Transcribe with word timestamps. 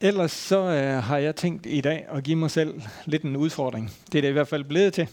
ellers 0.00 0.32
så 0.32 0.58
øh, 0.58 1.02
har 1.02 1.18
jeg 1.18 1.36
tænkt 1.36 1.66
i 1.66 1.80
dag 1.80 2.06
at 2.12 2.24
give 2.24 2.36
mig 2.36 2.50
selv 2.50 2.82
lidt 3.04 3.22
en 3.22 3.36
udfordring. 3.36 3.92
Det 4.12 4.18
er 4.18 4.22
det 4.22 4.28
i 4.28 4.32
hvert 4.32 4.48
fald 4.48 4.64
blevet 4.64 4.94
til. 4.94 5.08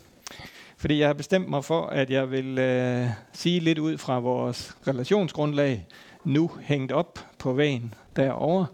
Fordi 0.78 1.00
jeg 1.00 1.08
har 1.08 1.14
bestemt 1.14 1.50
mig 1.50 1.66
for, 1.66 1.86
at 1.86 2.10
jeg 2.10 2.32
vil 2.32 2.58
øh, 2.58 3.08
sige 3.34 3.60
lidt 3.60 3.80
ud 3.80 3.98
fra 3.98 4.20
vores 4.20 4.78
relationsgrundlag, 4.88 5.86
nu 6.24 6.52
hængt 6.62 6.92
op 6.92 7.20
på 7.40 7.54
vægen 7.54 7.94
derovre. 8.16 8.66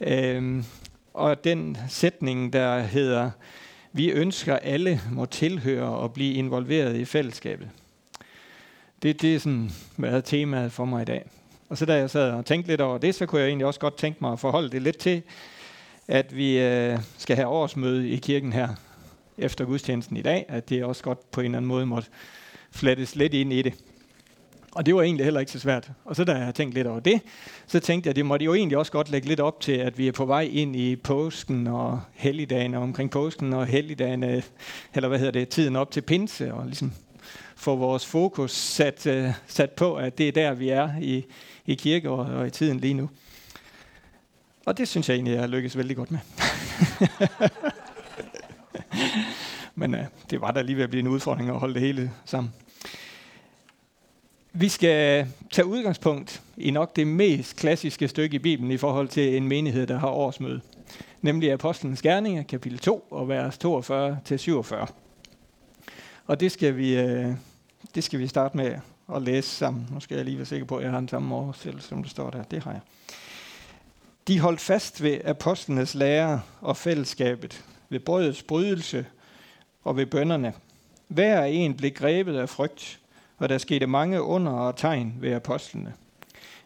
Øhm, 0.00 0.64
og 1.14 1.44
den 1.44 1.76
sætning, 1.88 2.52
der 2.52 2.78
hedder, 2.78 3.30
vi 3.92 4.10
ønsker 4.10 4.56
alle 4.56 5.00
må 5.10 5.26
tilhøre 5.26 5.88
og 5.88 6.12
blive 6.12 6.34
involveret 6.34 6.96
i 6.96 7.04
fællesskabet. 7.04 7.70
Det, 9.02 9.22
det 9.22 9.34
er 9.34 9.38
sådan 9.38 9.70
været 9.96 10.24
temaet 10.24 10.72
for 10.72 10.84
mig 10.84 11.02
i 11.02 11.04
dag. 11.04 11.30
Og 11.70 11.78
så 11.78 11.86
da 11.86 11.94
jeg 11.94 12.10
sad 12.10 12.30
og 12.30 12.46
tænkte 12.46 12.70
lidt 12.70 12.80
over 12.80 12.98
det, 12.98 13.14
så 13.14 13.26
kunne 13.26 13.40
jeg 13.40 13.48
egentlig 13.48 13.66
også 13.66 13.80
godt 13.80 13.96
tænke 13.96 14.18
mig 14.20 14.32
at 14.32 14.40
forholde 14.40 14.70
det 14.70 14.82
lidt 14.82 14.98
til, 14.98 15.22
at 16.08 16.36
vi 16.36 16.58
øh, 16.58 16.98
skal 17.18 17.36
have 17.36 17.48
årsmøde 17.48 18.08
i 18.08 18.16
kirken 18.16 18.52
her 18.52 18.68
efter 19.38 19.64
gudstjenesten 19.64 20.16
i 20.16 20.22
dag, 20.22 20.44
at 20.48 20.68
det 20.68 20.84
også 20.84 21.02
godt 21.02 21.30
på 21.30 21.40
en 21.40 21.44
eller 21.44 21.58
anden 21.58 21.68
måde 21.68 21.86
måtte 21.86 22.08
flettes 22.70 23.16
lidt 23.16 23.34
ind 23.34 23.52
i 23.52 23.62
det. 23.62 23.74
Og 24.72 24.86
det 24.86 24.94
var 24.94 25.02
egentlig 25.02 25.24
heller 25.24 25.40
ikke 25.40 25.52
så 25.52 25.58
svært. 25.58 25.90
Og 26.04 26.16
så 26.16 26.24
da 26.24 26.32
jeg 26.32 26.54
tænkte 26.54 26.78
lidt 26.78 26.86
over 26.86 27.00
det, 27.00 27.20
så 27.66 27.80
tænkte 27.80 28.06
jeg, 28.06 28.10
at 28.10 28.16
det 28.16 28.26
måtte 28.26 28.44
jo 28.44 28.54
egentlig 28.54 28.78
også 28.78 28.92
godt 28.92 29.10
lægge 29.10 29.28
lidt 29.28 29.40
op 29.40 29.60
til, 29.60 29.72
at 29.72 29.98
vi 29.98 30.08
er 30.08 30.12
på 30.12 30.24
vej 30.24 30.48
ind 30.52 30.76
i 30.76 30.96
påsken 30.96 31.66
og 31.66 32.00
helligdagen 32.12 32.74
og 32.74 32.82
omkring 32.82 33.10
påsken 33.10 33.52
og 33.52 33.66
helligdagen, 33.66 34.24
eller 34.94 35.08
hvad 35.08 35.18
hedder 35.18 35.32
det, 35.32 35.48
tiden 35.48 35.76
op 35.76 35.90
til 35.90 36.00
pinse, 36.00 36.54
og 36.54 36.66
ligesom 36.66 36.92
få 37.60 37.76
vores 37.76 38.06
fokus 38.06 38.52
sat, 38.52 39.06
øh, 39.06 39.32
sat 39.46 39.70
på, 39.70 39.94
at 39.94 40.18
det 40.18 40.28
er 40.28 40.32
der, 40.32 40.54
vi 40.54 40.68
er 40.68 40.90
i, 41.00 41.24
i 41.66 41.74
kirke 41.74 42.10
og, 42.10 42.18
og 42.18 42.46
i 42.46 42.50
tiden 42.50 42.80
lige 42.80 42.94
nu. 42.94 43.10
Og 44.66 44.78
det 44.78 44.88
synes 44.88 45.08
jeg 45.08 45.14
egentlig, 45.14 45.34
jeg 45.34 45.48
lykkes 45.48 45.76
vældig 45.76 45.96
godt 45.96 46.10
med. 46.10 46.18
Men 49.80 49.94
øh, 49.94 50.04
det 50.30 50.40
var 50.40 50.50
da 50.50 50.62
lige 50.62 50.76
ved 50.76 50.84
at 50.84 50.90
blive 50.90 51.00
en 51.00 51.08
udfordring 51.08 51.50
at 51.50 51.58
holde 51.58 51.74
det 51.74 51.82
hele 51.82 52.10
sammen. 52.24 52.52
Vi 54.52 54.68
skal 54.68 55.26
tage 55.50 55.66
udgangspunkt 55.66 56.42
i 56.56 56.70
nok 56.70 56.96
det 56.96 57.06
mest 57.06 57.56
klassiske 57.56 58.08
stykke 58.08 58.34
i 58.34 58.38
Bibelen 58.38 58.70
i 58.70 58.76
forhold 58.76 59.08
til 59.08 59.36
en 59.36 59.48
menighed, 59.48 59.86
der 59.86 59.98
har 59.98 60.08
årsmøde. 60.08 60.60
Nemlig 61.22 61.52
Apostlenes 61.52 62.02
Gerninger, 62.02 62.42
kapitel 62.42 62.78
2, 62.78 63.06
og 63.10 63.28
vers 63.28 63.58
42-47. 63.64 64.92
Og 66.26 66.40
det 66.40 66.52
skal, 66.52 66.76
vi, 66.76 66.96
øh, 66.96 67.34
det 67.94 68.04
skal 68.04 68.18
vi 68.18 68.26
starte 68.26 68.56
med 68.56 68.78
at 69.14 69.22
læse 69.22 69.48
sammen. 69.48 69.88
Nu 69.92 70.00
skal 70.00 70.16
jeg 70.16 70.24
lige 70.24 70.36
være 70.36 70.46
sikker 70.46 70.66
på, 70.66 70.76
at 70.76 70.82
jeg 70.82 70.90
har 70.90 70.98
den 70.98 71.08
samme 71.08 71.34
oversættelse, 71.34 71.88
som 71.88 72.02
det 72.02 72.10
står 72.10 72.30
der. 72.30 72.42
Det 72.42 72.62
har 72.62 72.70
jeg. 72.70 72.80
De 74.28 74.40
holdt 74.40 74.60
fast 74.60 75.02
ved 75.02 75.20
apostlenes 75.24 75.94
lære 75.94 76.40
og 76.60 76.76
fællesskabet, 76.76 77.64
ved 77.88 78.00
brødets 78.00 78.42
brydelse 78.42 79.06
og 79.84 79.96
ved 79.96 80.06
bønderne. 80.06 80.52
Hver 81.08 81.44
en 81.44 81.76
blev 81.76 81.90
grebet 81.90 82.36
af 82.36 82.48
frygt, 82.48 83.00
og 83.38 83.48
der 83.48 83.58
skete 83.58 83.86
mange 83.86 84.22
under 84.22 84.52
og 84.52 84.76
tegn 84.76 85.14
ved 85.20 85.32
apostlene. 85.32 85.94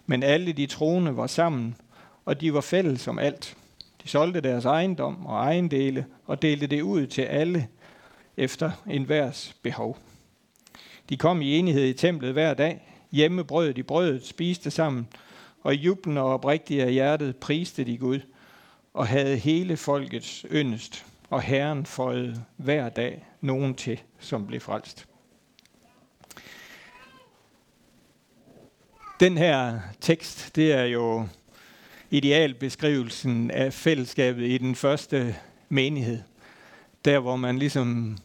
Men 0.07 0.23
alle 0.23 0.53
de 0.53 0.67
troende 0.67 1.17
var 1.17 1.27
sammen, 1.27 1.77
og 2.25 2.41
de 2.41 2.55
var 2.55 2.61
fælles 2.61 3.09
om 3.09 3.19
alt. 3.19 3.57
De 4.03 4.09
solgte 4.09 4.41
deres 4.41 4.65
ejendom 4.65 5.27
og 5.27 5.37
ejendele 5.37 6.07
og 6.27 6.43
delte 6.43 6.67
det 6.67 6.83
ud 6.83 7.07
til 7.07 7.23
alle 7.23 7.69
efter 8.37 8.71
enhvers 8.87 9.57
behov. 9.63 9.99
De 11.09 11.17
kom 11.17 11.43
i 11.43 11.59
enighed 11.59 11.85
i 11.85 11.93
templet 11.93 12.33
hver 12.33 12.55
dag. 12.55 12.91
Hjemme 13.13 13.45
brød 13.45 13.75
de 13.75 13.83
brødet, 13.83 14.27
spiste 14.27 14.71
sammen, 14.71 15.09
og 15.63 15.75
jublen 15.75 16.19
og 16.19 16.25
oprigtigt 16.25 16.83
af 16.83 16.93
hjertet 16.93 17.37
priste 17.37 17.85
de 17.85 17.99
Gud, 17.99 18.21
og 18.95 19.07
havde 19.07 19.37
hele 19.37 19.77
folkets 19.77 20.47
yndest, 20.53 21.07
og 21.31 21.43
Herren 21.43 21.87
føjede 21.87 22.45
hver 22.57 22.89
dag 22.89 23.27
nogen 23.41 23.75
til, 23.75 24.01
som 24.19 24.47
blev 24.47 24.61
frelst. 24.61 25.07
Den 29.21 29.39
her 29.39 29.81
tekst, 30.01 30.57
det 30.57 30.73
er 30.73 30.85
jo 30.85 31.29
idealbeskrivelsen 32.11 33.51
af 33.51 33.73
fællesskabet 33.73 34.47
i 34.47 34.59
den 34.59 34.75
første 34.75 35.37
menighed. 35.69 36.19
Der, 37.05 37.19
hvor 37.19 37.37
man 37.37 37.59
ligesom 37.59 38.19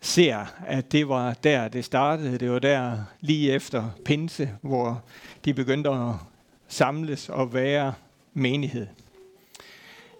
ser, 0.00 0.46
at 0.66 0.92
det 0.92 1.08
var 1.08 1.32
der, 1.32 1.68
det 1.68 1.84
startede. 1.84 2.38
Det 2.38 2.50
var 2.50 2.58
der 2.58 2.98
lige 3.20 3.52
efter 3.52 3.90
pinse, 4.04 4.50
hvor 4.62 5.04
de 5.44 5.54
begyndte 5.54 5.90
at 5.90 6.14
samles 6.68 7.28
og 7.28 7.54
være 7.54 7.94
menighed. 8.34 8.86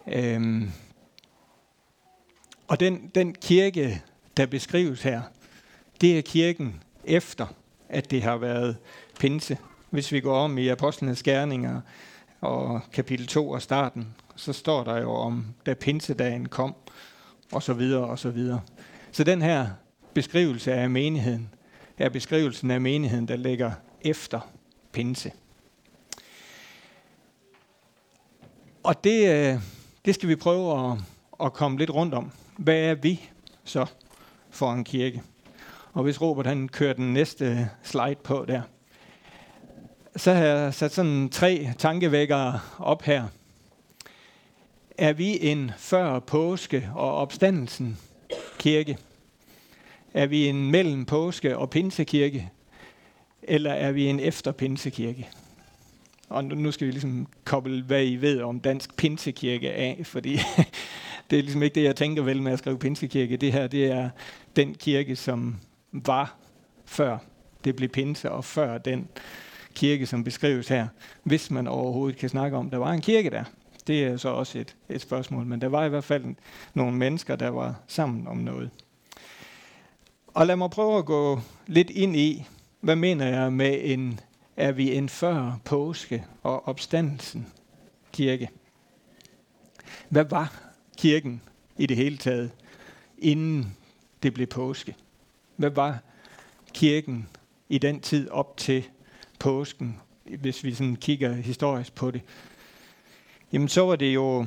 Øhm. 0.06 0.71
Og 2.69 2.81
den, 2.81 3.11
den 3.15 3.34
kirke, 3.34 4.03
der 4.37 4.47
beskrives 4.47 5.03
her, 5.03 5.22
det 6.00 6.19
er 6.19 6.22
kirken 6.22 6.83
efter, 7.05 7.47
at 7.88 8.11
det 8.11 8.22
har 8.22 8.37
været 8.37 8.77
pinse. 9.21 9.59
Hvis 9.91 10.12
vi 10.12 10.21
går 10.21 10.37
om 10.37 10.59
i 10.59 10.69
Apostlenes 10.69 11.22
Gerninger 11.22 11.81
og 12.41 12.81
kapitel 12.93 13.27
2 13.27 13.50
og 13.50 13.62
starten, 13.62 14.15
så 14.37 14.53
står 14.53 14.84
der 14.84 15.00
jo 15.00 15.12
om, 15.12 15.47
da 15.67 15.75
pinsedagen 15.75 16.49
kom, 16.49 16.75
og 17.53 17.62
så 17.62 17.72
videre 17.72 18.05
og 18.05 18.19
så 18.19 18.31
videre. 18.31 18.61
Så 19.19 19.25
den 19.25 19.43
her 19.43 19.69
beskrivelse 20.15 20.73
af 20.73 20.91
menigheden 20.91 21.55
er 21.99 22.09
beskrivelsen 22.09 22.71
af 22.71 22.81
menigheden, 22.81 23.29
der 23.29 23.37
ligger 23.37 23.73
efter 24.01 24.41
pinse. 24.93 25.33
Og 28.83 29.05
det, 29.05 29.29
øh, 29.31 29.61
det 30.05 30.15
skal 30.15 30.29
vi 30.29 30.37
prøve 30.37 30.91
at, 30.93 30.99
at 31.47 31.53
komme 31.53 31.79
lidt 31.79 31.91
rundt 31.91 32.15
om. 32.15 32.33
Hvad 32.56 32.79
er 32.79 32.95
vi 32.95 33.31
så 33.65 33.87
for 34.51 34.73
en 34.73 34.84
kirke? 34.84 35.23
Og 35.93 36.03
hvis 36.03 36.21
Robert 36.21 36.47
han 36.47 36.69
kører 36.69 36.93
den 36.93 37.12
næste 37.12 37.71
slide 37.83 38.21
på 38.25 38.45
der, 38.49 38.62
så 40.17 40.33
har 40.33 40.45
jeg 40.45 40.75
sat 40.75 40.93
sådan 40.93 41.29
tre 41.29 41.73
tankevækkere 41.79 42.61
op 42.79 43.03
her. 43.03 43.25
Er 44.99 45.12
vi 45.12 45.50
en 45.50 45.71
før 45.77 46.19
påske 46.19 46.91
og 46.95 47.15
opstandelsen 47.15 47.99
kirke? 48.59 48.99
Er 50.15 50.27
vi 50.27 50.47
en 50.47 50.71
mellem 50.71 51.05
påske 51.05 51.59
og 51.59 51.71
pinsekirke? 51.71 52.51
Eller 53.43 53.73
er 53.73 53.93
vi 53.93 54.07
en 54.07 54.21
efter 54.21 54.53
pinsekirke? 54.53 55.29
Og 56.29 56.45
nu 56.45 56.73
skal 56.73 56.87
vi 56.87 56.93
ligesom 56.93 57.27
koble, 57.45 57.83
hvad 57.83 58.05
I 58.05 58.17
ved 58.17 58.41
om 58.41 58.61
dansk 58.61 58.97
pinsekirke 58.97 59.73
af, 59.73 60.01
fordi 60.05 60.33
det 61.31 61.39
er 61.39 61.43
ligesom 61.43 61.63
ikke 61.63 61.75
det, 61.75 61.85
jeg 61.85 61.97
tænker 61.97 62.23
vel 62.23 62.43
med 62.43 62.53
at 62.53 62.59
skrive 62.59 62.79
pinsekirke. 62.79 63.37
Det 63.37 63.53
her, 63.53 63.67
det 63.67 63.87
er 63.87 64.11
den 64.57 64.75
kirke, 64.75 65.17
som 65.17 65.57
var 65.93 66.37
før 66.85 67.19
det 67.65 67.77
blev 67.77 67.89
pinse, 67.89 68.31
og 68.31 68.45
før 68.45 68.79
den 68.79 69.09
kirke, 69.75 70.07
som 70.07 70.25
beskrives 70.25 70.69
her, 70.69 70.89
hvis 71.23 71.51
man 71.51 71.67
overhovedet 71.67 72.19
kan 72.19 72.29
snakke 72.29 72.57
om, 72.57 72.71
der 72.71 72.79
var 72.79 72.93
en 72.93 73.01
kirke 73.01 73.31
der. 73.31 73.45
Det 73.87 74.05
er 74.05 74.17
så 74.17 74.29
også 74.29 74.59
et, 74.59 74.77
et 74.89 75.01
spørgsmål, 75.01 75.47
men 75.47 75.61
der 75.61 75.69
var 75.69 75.85
i 75.85 75.89
hvert 75.89 76.05
fald 76.05 76.25
nogle 76.75 76.97
mennesker, 76.97 77.37
der 77.37 77.49
var 77.49 77.75
sammen 77.87 78.27
om 78.27 78.37
noget. 78.37 78.71
Og 80.38 80.47
lad 80.47 80.56
mig 80.56 80.71
prøve 80.71 80.99
at 80.99 81.04
gå 81.04 81.41
lidt 81.66 81.91
ind 81.91 82.16
i, 82.16 82.47
hvad 82.81 82.97
mener 82.97 83.26
jeg 83.26 83.53
med 83.53 83.78
en, 83.82 84.21
er 84.56 84.72
vi 84.72 84.94
en 84.94 85.09
før 85.09 85.60
påske 85.65 86.25
og 86.43 86.69
opstandelsen 86.69 87.47
kirke? 88.12 88.50
Hvad 90.09 90.25
var 90.25 90.60
kirken 90.99 91.43
i 91.78 91.87
det 91.87 91.97
hele 91.97 92.16
taget, 92.16 92.50
inden 93.19 93.76
det 94.22 94.34
blev 94.34 94.47
påske? 94.47 94.94
Hvad 95.56 95.71
var 95.71 95.99
kirken 96.75 97.28
i 97.69 97.78
den 97.78 98.00
tid 98.00 98.31
op 98.31 98.56
til 98.56 98.84
påsken, 99.38 100.00
hvis 100.41 100.65
vi 100.65 100.75
sådan 100.75 100.97
kigger 100.97 101.32
historisk 101.32 101.94
på 101.94 102.10
det? 102.10 102.22
Jamen 103.53 103.69
så 103.69 103.87
var 103.87 103.97
det 103.97 104.15
jo 104.15 104.47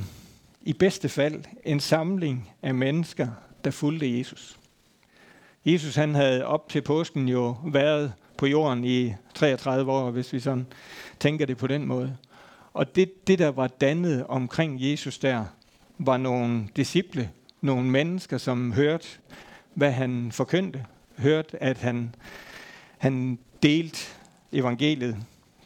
i 0.61 0.73
bedste 0.73 1.09
fald 1.09 1.43
en 1.63 1.79
samling 1.79 2.51
af 2.61 2.75
mennesker, 2.75 3.27
der 3.63 3.71
fulgte 3.71 4.17
Jesus. 4.17 4.60
Jesus 5.65 5.95
han 5.95 6.15
havde 6.15 6.45
op 6.45 6.69
til 6.69 6.81
påsken 6.81 7.27
jo 7.27 7.55
været 7.65 8.13
på 8.37 8.45
jorden 8.45 8.83
i 8.83 9.13
33 9.33 9.91
år, 9.91 10.11
hvis 10.11 10.33
vi 10.33 10.39
sådan 10.39 10.67
tænker 11.19 11.45
det 11.45 11.57
på 11.57 11.67
den 11.67 11.85
måde. 11.85 12.17
Og 12.73 12.95
det, 12.95 13.27
det 13.27 13.39
der 13.39 13.51
var 13.51 13.67
dannet 13.67 14.25
omkring 14.27 14.77
Jesus 14.79 15.19
der, 15.19 15.45
var 16.05 16.17
nogle 16.17 16.67
disciple, 16.75 17.29
nogle 17.61 17.89
mennesker, 17.89 18.37
som 18.37 18.71
hørte, 18.71 19.07
hvad 19.73 19.91
han 19.91 20.31
forkyndte, 20.31 20.85
hørte, 21.17 21.63
at 21.63 21.77
han, 21.77 22.15
han 22.97 23.39
delte 23.63 23.99
evangeliet, 24.51 25.17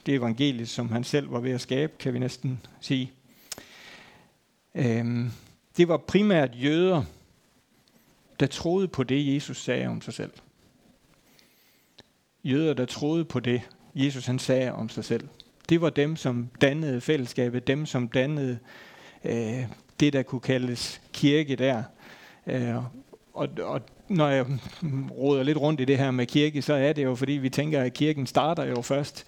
det 0.06 0.13
evangeliet, 0.15 0.69
som 0.69 0.92
han 0.92 1.03
selv 1.03 1.31
var 1.31 1.39
ved 1.39 1.51
at 1.51 1.62
skabe, 1.62 1.94
kan 2.00 2.13
vi 2.13 2.19
næsten 2.19 2.59
sige. 2.80 3.12
Øhm, 4.75 5.31
det 5.77 5.88
var 5.88 5.97
primært 5.97 6.50
jøder, 6.53 7.03
der 8.40 8.48
troede 8.48 8.88
på 8.88 9.04
det, 9.04 9.34
Jesus 9.34 9.64
sagde 9.64 9.88
om 9.88 10.02
sig 10.02 10.14
selv. 10.14 10.32
Jøder, 12.44 12.74
der 12.74 12.86
troede 12.86 13.26
på 13.26 13.40
det, 13.40 13.62
Jesus 13.96 14.26
han 14.26 14.40
sagde 14.40 14.72
om 14.72 14.90
sig 14.90 15.06
selv. 15.06 15.28
Det 15.70 15.82
var 15.82 15.90
dem, 15.90 16.16
som 16.16 16.50
dannede 16.62 17.02
fællesskabet, 17.02 17.68
dem, 17.68 17.86
som 17.86 18.08
dannede 18.08 18.60
øh, 19.24 19.64
det, 20.00 20.14
der 20.14 20.24
kunne 20.24 20.42
kaldes 20.42 21.02
kirke 21.14 21.56
der. 21.56 21.84
Øh, 22.48 22.76
og, 23.34 23.50
og 23.62 23.82
når 24.08 24.28
jeg 24.28 24.46
råder 25.18 25.44
lidt 25.44 25.58
rundt 25.58 25.81
i 25.81 25.86
det 25.86 25.98
her 25.98 26.12
med 26.12 26.26
kirke, 26.26 26.62
så 26.62 26.74
er 26.74 26.94
det 26.94 27.04
jo, 27.04 27.16
fordi 27.16 27.31
vi 27.31 27.50
tænker, 27.50 27.81
at 27.81 27.94
kirken 27.94 28.28
starter 28.28 28.66
jo 28.66 28.81
først 28.81 29.26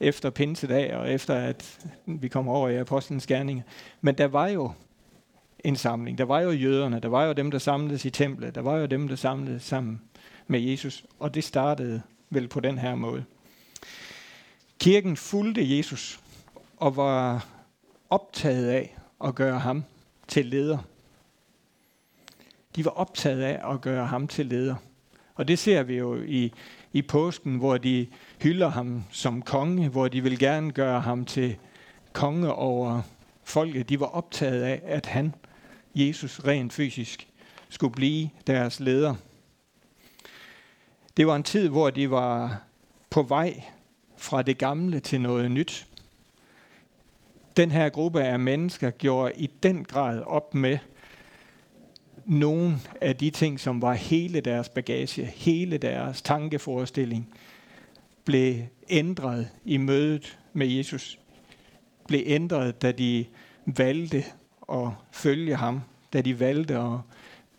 efter 0.00 0.30
pinsedag, 0.30 0.96
og 0.96 1.12
efter 1.12 1.34
at 1.34 1.78
vi 2.06 2.28
kommer 2.28 2.52
over 2.52 2.68
i 2.68 2.76
apostlenes 2.76 3.26
gerninger. 3.26 3.62
Men 4.00 4.14
der 4.14 4.26
var 4.26 4.48
jo 4.48 4.72
en 5.64 5.76
samling. 5.76 6.18
Der 6.18 6.24
var 6.24 6.40
jo 6.40 6.50
jøderne, 6.50 7.00
der 7.00 7.08
var 7.08 7.24
jo 7.24 7.32
dem, 7.32 7.50
der 7.50 7.58
samledes 7.58 8.04
i 8.04 8.10
templet, 8.10 8.54
der 8.54 8.60
var 8.60 8.76
jo 8.76 8.86
dem, 8.86 9.08
der 9.08 9.16
samledes 9.16 9.62
sammen 9.62 10.02
med 10.46 10.60
Jesus, 10.60 11.04
og 11.18 11.34
det 11.34 11.44
startede 11.44 12.02
vel 12.30 12.48
på 12.48 12.60
den 12.60 12.78
her 12.78 12.94
måde. 12.94 13.24
Kirken 14.78 15.16
fulgte 15.16 15.76
Jesus 15.76 16.20
og 16.76 16.96
var 16.96 17.46
optaget 18.10 18.68
af 18.68 18.96
at 19.24 19.34
gøre 19.34 19.58
ham 19.58 19.84
til 20.28 20.46
leder. 20.46 20.78
De 22.76 22.84
var 22.84 22.90
optaget 22.90 23.42
af 23.42 23.72
at 23.72 23.80
gøre 23.80 24.06
ham 24.06 24.28
til 24.28 24.46
leder. 24.46 24.74
Og 25.34 25.48
det 25.48 25.58
ser 25.58 25.82
vi 25.82 25.96
jo 25.96 26.22
i, 26.22 26.52
i 26.92 27.02
påsken, 27.02 27.56
hvor 27.56 27.78
de 27.78 28.06
hylder 28.42 28.68
ham 28.68 29.04
som 29.10 29.42
konge, 29.42 29.88
hvor 29.88 30.08
de 30.08 30.22
vil 30.22 30.38
gerne 30.38 30.72
gøre 30.72 31.00
ham 31.00 31.24
til 31.24 31.56
konge 32.12 32.52
over 32.52 33.02
folket. 33.44 33.88
De 33.88 34.00
var 34.00 34.06
optaget 34.06 34.62
af, 34.62 34.82
at 34.84 35.06
han, 35.06 35.34
Jesus, 35.94 36.40
rent 36.40 36.72
fysisk, 36.72 37.28
skulle 37.68 37.94
blive 37.94 38.30
deres 38.46 38.80
leder. 38.80 39.14
Det 41.16 41.26
var 41.26 41.36
en 41.36 41.42
tid, 41.42 41.68
hvor 41.68 41.90
de 41.90 42.10
var 42.10 42.62
på 43.10 43.22
vej 43.22 43.62
fra 44.16 44.42
det 44.42 44.58
gamle 44.58 45.00
til 45.00 45.20
noget 45.20 45.50
nyt. 45.50 45.86
Den 47.56 47.70
her 47.70 47.88
gruppe 47.88 48.22
af 48.22 48.38
mennesker 48.38 48.90
gjorde 48.90 49.32
i 49.36 49.50
den 49.62 49.84
grad 49.84 50.22
op 50.22 50.54
med 50.54 50.78
nogle 52.24 52.78
af 53.00 53.16
de 53.16 53.30
ting, 53.30 53.60
som 53.60 53.82
var 53.82 53.92
hele 53.92 54.40
deres 54.40 54.68
bagage, 54.68 55.24
hele 55.24 55.78
deres 55.78 56.22
tankeforestilling, 56.22 57.34
blev 58.24 58.62
ændret 58.88 59.48
i 59.64 59.76
mødet 59.76 60.38
med 60.52 60.66
Jesus. 60.66 61.18
Blev 62.08 62.22
ændret, 62.26 62.82
da 62.82 62.92
de 62.92 63.24
valgte 63.66 64.24
at 64.72 64.88
følge 65.12 65.56
ham, 65.56 65.80
da 66.12 66.20
de 66.20 66.40
valgte 66.40 66.78
at 66.78 66.98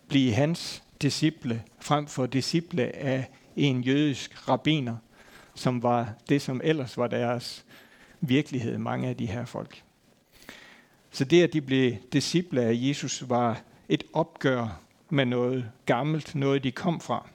blive 0.08 0.34
hans 0.34 0.84
disciple, 1.02 1.64
frem 1.80 2.08
for 2.08 2.26
disciple 2.26 2.96
af 2.96 3.30
en 3.56 3.82
jødisk 3.82 4.50
rabbiner, 4.50 4.96
som 5.56 5.84
var 5.84 6.14
det, 6.30 6.42
som 6.42 6.62
ellers 6.64 6.98
var 6.98 7.08
deres 7.08 7.66
virkelighed, 8.22 8.78
mange 8.78 9.08
af 9.08 9.18
de 9.18 9.26
her 9.26 9.46
folk. 9.46 9.84
Så 11.12 11.26
det, 11.26 11.44
at 11.44 11.54
de 11.54 11.62
blev 11.62 11.96
disciple 12.14 12.62
af 12.62 12.74
Jesus, 12.76 13.30
var 13.30 13.62
et 13.90 14.04
opgør 14.14 14.82
med 15.10 15.26
noget 15.26 15.72
gammelt, 15.86 16.36
noget 16.36 16.64
de 16.64 16.72
kom 16.72 17.00
fra. 17.00 17.28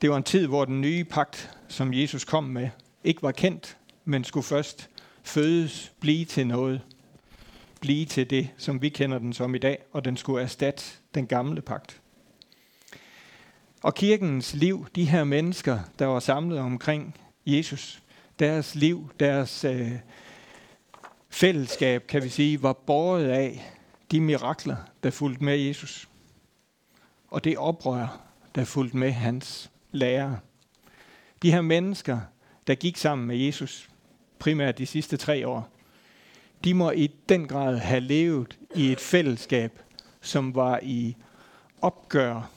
Det 0.00 0.10
var 0.10 0.16
en 0.16 0.22
tid, 0.22 0.46
hvor 0.46 0.64
den 0.64 0.80
nye 0.80 1.04
pagt, 1.04 1.50
som 1.68 1.94
Jesus 1.94 2.24
kom 2.24 2.44
med, 2.44 2.68
ikke 3.04 3.22
var 3.22 3.32
kendt, 3.32 3.76
men 4.04 4.24
skulle 4.24 4.44
først 4.44 4.90
fødes, 5.22 5.92
blive 6.00 6.24
til 6.24 6.46
noget. 6.46 6.80
Blive 7.86 8.04
til 8.04 8.30
det, 8.30 8.48
som 8.56 8.82
vi 8.82 8.88
kender 8.88 9.18
den 9.18 9.32
som 9.32 9.54
i 9.54 9.58
dag, 9.58 9.78
og 9.92 10.04
den 10.04 10.16
skulle 10.16 10.42
erstatte 10.42 10.84
den 11.14 11.26
gamle 11.26 11.60
pagt. 11.62 12.00
Og 13.82 13.94
kirkens 13.94 14.54
liv, 14.54 14.86
de 14.94 15.04
her 15.04 15.24
mennesker, 15.24 15.78
der 15.98 16.06
var 16.06 16.20
samlet 16.20 16.58
omkring 16.58 17.16
Jesus, 17.46 18.02
deres 18.38 18.74
liv, 18.74 19.10
deres 19.20 19.64
øh, 19.64 19.92
fællesskab, 21.30 22.06
kan 22.06 22.22
vi 22.22 22.28
sige, 22.28 22.62
var 22.62 22.72
båret 22.72 23.24
af 23.24 23.72
de 24.10 24.20
mirakler, 24.20 24.76
der 25.02 25.10
fulgte 25.10 25.44
med 25.44 25.58
Jesus. 25.58 26.08
Og 27.28 27.44
det 27.44 27.58
oprør, 27.58 28.20
der 28.54 28.64
fulgte 28.64 28.96
med 28.96 29.10
hans 29.10 29.70
lærer. 29.92 30.36
De 31.42 31.50
her 31.50 31.62
mennesker, 31.62 32.20
der 32.66 32.74
gik 32.74 32.96
sammen 32.96 33.26
med 33.28 33.36
Jesus, 33.36 33.90
primært 34.38 34.78
de 34.78 34.86
sidste 34.86 35.16
tre 35.16 35.48
år, 35.48 35.75
de 36.66 36.74
må 36.74 36.90
i 36.90 37.10
den 37.28 37.48
grad 37.48 37.78
have 37.78 38.00
levet 38.00 38.58
i 38.74 38.92
et 38.92 39.00
fællesskab, 39.00 39.78
som 40.20 40.54
var 40.54 40.80
i 40.82 41.16
opgør 41.82 42.50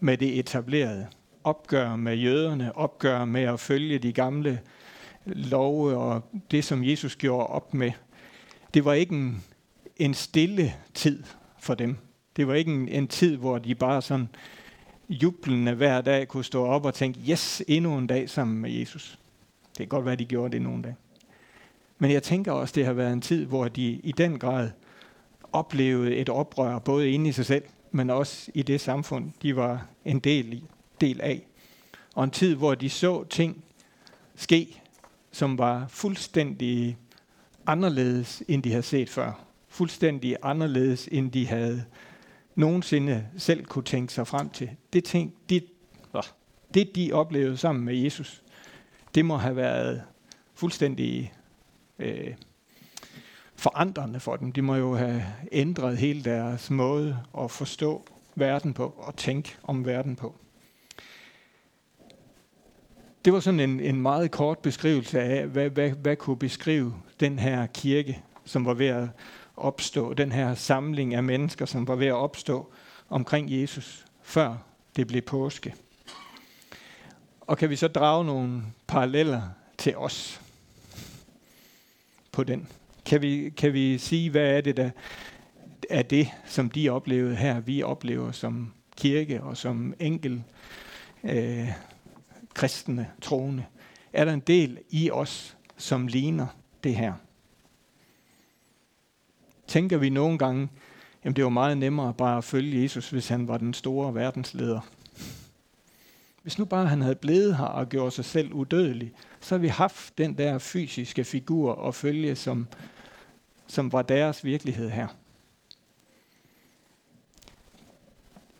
med 0.00 0.16
det 0.16 0.38
etablerede. 0.38 1.06
Opgør 1.44 1.96
med 1.96 2.16
jøderne, 2.16 2.76
opgør 2.76 3.24
med 3.24 3.42
at 3.42 3.60
følge 3.60 3.98
de 3.98 4.12
gamle 4.12 4.60
love 5.24 5.96
og 5.96 6.22
det, 6.50 6.64
som 6.64 6.84
Jesus 6.84 7.16
gjorde 7.16 7.46
op 7.46 7.74
med. 7.74 7.92
Det 8.74 8.84
var 8.84 8.92
ikke 8.92 9.14
en, 9.14 9.44
en 9.96 10.14
stille 10.14 10.74
tid 10.94 11.22
for 11.58 11.74
dem. 11.74 11.96
Det 12.36 12.46
var 12.46 12.54
ikke 12.54 12.72
en, 12.72 12.88
en 12.88 13.08
tid, 13.08 13.36
hvor 13.36 13.58
de 13.58 13.74
bare 13.74 14.02
sådan 14.02 14.28
jublende 15.08 15.74
hver 15.74 16.00
dag 16.00 16.28
kunne 16.28 16.44
stå 16.44 16.66
op 16.66 16.84
og 16.84 16.94
tænke, 16.94 17.20
yes, 17.30 17.62
endnu 17.68 17.98
en 17.98 18.06
dag 18.06 18.30
sammen 18.30 18.58
med 18.58 18.70
Jesus. 18.70 19.18
Det 19.68 19.76
kan 19.76 19.88
godt 19.88 20.04
være, 20.04 20.16
de 20.16 20.24
gjorde 20.24 20.52
det 20.52 20.62
nogle 20.62 20.82
dage. 20.82 20.96
Men 21.98 22.10
jeg 22.10 22.22
tænker 22.22 22.52
også, 22.52 22.72
det 22.76 22.86
har 22.86 22.92
været 22.92 23.12
en 23.12 23.20
tid, 23.20 23.44
hvor 23.44 23.68
de 23.68 23.82
i 23.84 24.12
den 24.12 24.38
grad 24.38 24.70
oplevede 25.52 26.16
et 26.16 26.28
oprør, 26.28 26.78
både 26.78 27.10
inde 27.10 27.28
i 27.28 27.32
sig 27.32 27.46
selv, 27.46 27.64
men 27.90 28.10
også 28.10 28.50
i 28.54 28.62
det 28.62 28.80
samfund, 28.80 29.32
de 29.42 29.56
var 29.56 29.86
en 30.04 30.18
del, 30.18 30.52
i, 30.52 30.64
del 31.00 31.20
af. 31.20 31.46
Og 32.14 32.24
en 32.24 32.30
tid, 32.30 32.54
hvor 32.54 32.74
de 32.74 32.90
så 32.90 33.24
ting 33.24 33.64
ske, 34.36 34.80
som 35.32 35.58
var 35.58 35.86
fuldstændig 35.88 36.96
anderledes, 37.66 38.42
end 38.48 38.62
de 38.62 38.70
havde 38.70 38.82
set 38.82 39.10
før. 39.10 39.44
Fuldstændig 39.68 40.36
anderledes, 40.42 41.08
end 41.12 41.32
de 41.32 41.46
havde 41.46 41.84
nogensinde 42.54 43.26
selv 43.36 43.64
kunne 43.64 43.84
tænke 43.84 44.12
sig 44.12 44.26
frem 44.26 44.50
til. 44.50 44.70
Det, 44.92 45.04
ting, 45.04 45.34
det, 45.48 45.64
det 46.74 46.96
de 46.96 47.12
oplevede 47.12 47.56
sammen 47.56 47.84
med 47.84 47.94
Jesus, 47.94 48.42
det 49.14 49.24
må 49.24 49.36
have 49.36 49.56
været 49.56 50.02
fuldstændig 50.54 51.32
øh, 51.98 52.34
forandrende 53.56 54.20
for 54.20 54.36
dem. 54.36 54.52
De 54.52 54.62
må 54.62 54.74
jo 54.74 54.94
have 54.94 55.24
ændret 55.52 55.98
hele 55.98 56.24
deres 56.24 56.70
måde 56.70 57.18
at 57.38 57.50
forstå 57.50 58.06
verden 58.34 58.74
på 58.74 58.94
og 58.96 59.16
tænke 59.16 59.56
om 59.62 59.86
verden 59.86 60.16
på. 60.16 60.34
Det 63.24 63.32
var 63.32 63.40
sådan 63.40 63.60
en, 63.60 63.80
en 63.80 64.02
meget 64.02 64.30
kort 64.30 64.58
beskrivelse 64.58 65.20
af, 65.20 65.46
hvad, 65.46 65.70
hvad, 65.70 65.90
hvad 65.90 66.16
kunne 66.16 66.38
beskrive 66.38 66.94
den 67.20 67.38
her 67.38 67.66
kirke, 67.66 68.22
som 68.44 68.64
var 68.64 68.74
ved 68.74 68.86
at 68.86 69.08
opstå, 69.56 70.14
den 70.14 70.32
her 70.32 70.54
samling 70.54 71.14
af 71.14 71.22
mennesker, 71.22 71.66
som 71.66 71.88
var 71.88 71.94
ved 71.94 72.06
at 72.06 72.14
opstå 72.14 72.72
omkring 73.08 73.60
Jesus, 73.60 74.04
før 74.22 74.56
det 74.96 75.06
blev 75.06 75.22
påske. 75.22 75.74
Og 77.40 77.58
kan 77.58 77.70
vi 77.70 77.76
så 77.76 77.88
drage 77.88 78.24
nogle 78.24 78.62
paralleller 78.86 79.42
til 79.78 79.96
os 79.96 80.43
på 82.34 82.44
den? 82.44 82.68
Kan 83.06 83.22
vi, 83.22 83.50
kan 83.56 83.72
vi 83.72 83.98
sige, 83.98 84.30
hvad 84.30 84.56
er 84.56 84.60
det, 84.60 84.76
der 84.76 84.90
er 85.90 86.02
det, 86.02 86.28
som 86.46 86.70
de 86.70 86.88
oplevede 86.88 87.36
her, 87.36 87.60
vi 87.60 87.82
oplever 87.82 88.32
som 88.32 88.72
kirke 88.96 89.42
og 89.42 89.56
som 89.56 89.94
enkel 90.00 90.42
øh, 91.24 91.68
kristne 92.54 93.10
troende? 93.22 93.64
Er 94.12 94.24
der 94.24 94.32
en 94.32 94.40
del 94.40 94.78
i 94.90 95.10
os, 95.10 95.56
som 95.76 96.06
ligner 96.06 96.46
det 96.84 96.96
her? 96.96 97.12
Tænker 99.66 99.98
vi 99.98 100.10
nogle 100.10 100.38
gange, 100.38 100.68
jamen 101.24 101.36
det 101.36 101.44
var 101.44 101.50
meget 101.50 101.78
nemmere 101.78 102.14
bare 102.14 102.38
at 102.38 102.44
følge 102.44 102.82
Jesus, 102.82 103.10
hvis 103.10 103.28
han 103.28 103.48
var 103.48 103.58
den 103.58 103.74
store 103.74 104.14
verdensleder. 104.14 104.80
Hvis 106.44 106.58
nu 106.58 106.64
bare 106.64 106.86
han 106.86 107.02
havde 107.02 107.14
blevet 107.14 107.56
her 107.56 107.64
og 107.64 107.88
gjort 107.88 108.12
sig 108.12 108.24
selv 108.24 108.52
udødelig, 108.52 109.12
så 109.40 109.54
havde 109.54 109.62
vi 109.62 109.68
haft 109.68 110.18
den 110.18 110.38
der 110.38 110.58
fysiske 110.58 111.24
figur 111.24 111.72
og 111.72 111.94
følge, 111.94 112.36
som, 112.36 112.68
som 113.66 113.92
var 113.92 114.02
deres 114.02 114.44
virkelighed 114.44 114.90
her. 114.90 115.06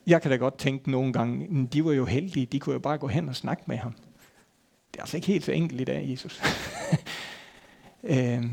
Jeg 0.06 0.22
kan 0.22 0.30
da 0.30 0.36
godt 0.36 0.58
tænke 0.58 0.90
nogle 0.90 1.12
gange, 1.12 1.66
de 1.66 1.84
var 1.84 1.92
jo 1.92 2.04
heldige, 2.04 2.46
de 2.46 2.60
kunne 2.60 2.72
jo 2.72 2.78
bare 2.78 2.98
gå 2.98 3.06
hen 3.06 3.28
og 3.28 3.36
snakke 3.36 3.62
med 3.66 3.76
ham. 3.76 3.92
Det 4.92 4.98
er 4.98 5.02
altså 5.02 5.16
ikke 5.16 5.26
helt 5.26 5.44
så 5.44 5.52
enkelt 5.52 5.80
i 5.80 5.84
dag, 5.84 6.10
Jesus. 6.10 6.42
øhm, 8.04 8.50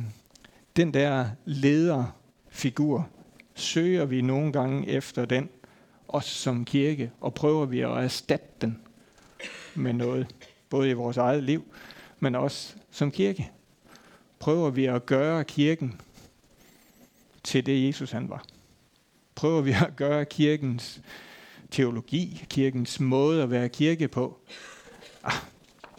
den 0.75 0.93
der 0.93 1.29
lederfigur, 1.45 3.09
søger 3.55 4.05
vi 4.05 4.21
nogle 4.21 4.51
gange 4.51 4.87
efter 4.87 5.25
den, 5.25 5.49
os 6.07 6.25
som 6.25 6.65
kirke, 6.65 7.11
og 7.21 7.33
prøver 7.33 7.65
vi 7.65 7.81
at 7.81 7.91
erstatte 7.91 8.47
den 8.61 8.81
med 9.75 9.93
noget, 9.93 10.27
både 10.69 10.89
i 10.89 10.93
vores 10.93 11.17
eget 11.17 11.43
liv, 11.43 11.65
men 12.19 12.35
også 12.35 12.75
som 12.91 13.11
kirke. 13.11 13.51
Prøver 14.39 14.69
vi 14.69 14.85
at 14.85 15.05
gøre 15.05 15.43
kirken 15.43 16.01
til 17.43 17.65
det, 17.65 17.87
Jesus 17.87 18.11
han 18.11 18.29
var. 18.29 18.45
Prøver 19.35 19.61
vi 19.61 19.71
at 19.71 19.95
gøre 19.95 20.25
kirkens 20.25 21.01
teologi, 21.71 22.45
kirkens 22.49 22.99
måde 22.99 23.43
at 23.43 23.51
være 23.51 23.69
kirke 23.69 24.07
på. 24.07 24.39
Ah, 25.23 25.33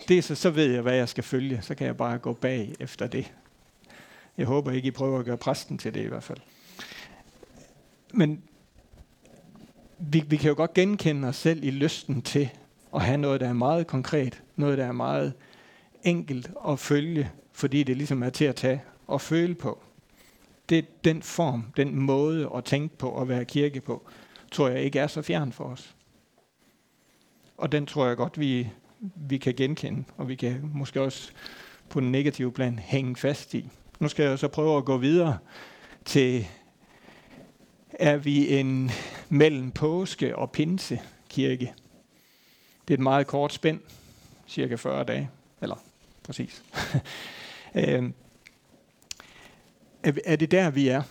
det 0.08 0.18
er 0.18 0.22
så, 0.22 0.34
så 0.34 0.50
ved 0.50 0.72
jeg, 0.72 0.82
hvad 0.82 0.94
jeg 0.94 1.08
skal 1.08 1.24
følge. 1.24 1.62
Så 1.62 1.74
kan 1.74 1.86
jeg 1.86 1.96
bare 1.96 2.18
gå 2.18 2.32
bag 2.32 2.74
efter 2.80 3.06
det. 3.06 3.32
Jeg 4.38 4.46
håber 4.46 4.70
ikke, 4.70 4.88
I 4.88 4.90
prøver 4.90 5.18
at 5.18 5.24
gøre 5.24 5.36
præsten 5.36 5.78
til 5.78 5.94
det 5.94 6.04
i 6.04 6.08
hvert 6.08 6.22
fald. 6.22 6.38
Men 8.14 8.42
vi, 9.98 10.24
vi 10.26 10.36
kan 10.36 10.48
jo 10.48 10.56
godt 10.56 10.74
genkende 10.74 11.28
os 11.28 11.36
selv 11.36 11.64
i 11.64 11.70
lysten 11.70 12.22
til 12.22 12.50
at 12.94 13.02
have 13.02 13.18
noget, 13.18 13.40
der 13.40 13.48
er 13.48 13.52
meget 13.52 13.86
konkret, 13.86 14.42
noget, 14.56 14.78
der 14.78 14.84
er 14.84 14.92
meget 14.92 15.32
enkelt 16.02 16.50
at 16.68 16.78
følge, 16.78 17.30
fordi 17.52 17.82
det 17.82 17.96
ligesom 17.96 18.22
er 18.22 18.30
til 18.30 18.44
at 18.44 18.56
tage 18.56 18.82
og 19.06 19.20
føle 19.20 19.54
på. 19.54 19.82
Det 20.68 20.78
er 20.78 20.82
den 21.04 21.22
form, 21.22 21.64
den 21.76 21.96
måde 22.00 22.50
at 22.56 22.64
tænke 22.64 22.96
på 22.96 23.08
og 23.08 23.28
være 23.28 23.44
kirke 23.44 23.80
på, 23.80 24.08
tror 24.52 24.68
jeg 24.68 24.82
ikke 24.82 24.98
er 24.98 25.06
så 25.06 25.22
fjern 25.22 25.52
for 25.52 25.64
os. 25.64 25.94
Og 27.56 27.72
den 27.72 27.86
tror 27.86 28.06
jeg 28.06 28.16
godt, 28.16 28.40
vi, 28.40 28.68
vi 29.16 29.38
kan 29.38 29.54
genkende, 29.54 30.04
og 30.16 30.28
vi 30.28 30.34
kan 30.34 30.70
måske 30.74 31.00
også 31.00 31.30
på 31.88 32.00
den 32.00 32.12
negative 32.12 32.52
plan 32.52 32.78
hænge 32.78 33.16
fast 33.16 33.54
i. 33.54 33.68
Nu 34.00 34.08
skal 34.08 34.24
jeg 34.24 34.38
så 34.38 34.48
prøve 34.48 34.76
at 34.76 34.84
gå 34.84 34.96
videre 34.96 35.38
til, 36.04 36.46
er 37.90 38.16
vi 38.16 38.58
en 38.58 38.90
mellem 39.28 39.70
påske 39.70 40.36
og 40.36 40.50
pinse 40.50 41.00
kirke? 41.28 41.74
Det 42.88 42.94
er 42.94 42.98
et 42.98 43.02
meget 43.02 43.26
kort 43.26 43.52
spænd, 43.52 43.80
cirka 44.48 44.74
40 44.74 45.04
dage, 45.04 45.30
eller 45.62 45.76
præcis. 46.22 46.62
Øhm, 47.74 48.14
er 50.02 50.36
det 50.36 50.50
der, 50.50 50.70
vi 50.70 50.88
er? 50.88 51.02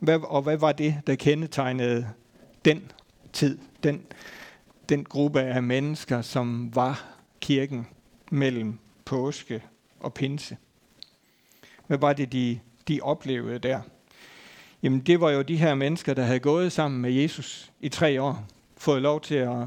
Hvad, 0.00 0.20
og 0.24 0.42
hvad 0.42 0.56
var 0.56 0.72
det, 0.72 1.00
der 1.06 1.14
kendetegnede 1.14 2.08
den 2.64 2.92
tid, 3.32 3.58
den, 3.82 4.06
den 4.88 5.04
gruppe 5.04 5.40
af 5.40 5.62
mennesker, 5.62 6.22
som 6.22 6.74
var 6.74 7.04
kirken 7.40 7.86
mellem 8.30 8.78
påske 9.04 9.62
og 10.00 10.14
pinse? 10.14 10.56
Hvad 11.86 11.98
var 11.98 12.12
det, 12.12 12.32
de, 12.32 12.60
de 12.88 13.00
oplevede 13.02 13.58
der? 13.58 13.80
Jamen, 14.82 15.00
det 15.00 15.20
var 15.20 15.30
jo 15.30 15.42
de 15.42 15.56
her 15.56 15.74
mennesker, 15.74 16.14
der 16.14 16.22
havde 16.22 16.40
gået 16.40 16.72
sammen 16.72 17.00
med 17.00 17.12
Jesus 17.12 17.72
i 17.80 17.88
tre 17.88 18.22
år, 18.22 18.46
fået 18.76 19.02
lov 19.02 19.20
til 19.20 19.34
at, 19.34 19.66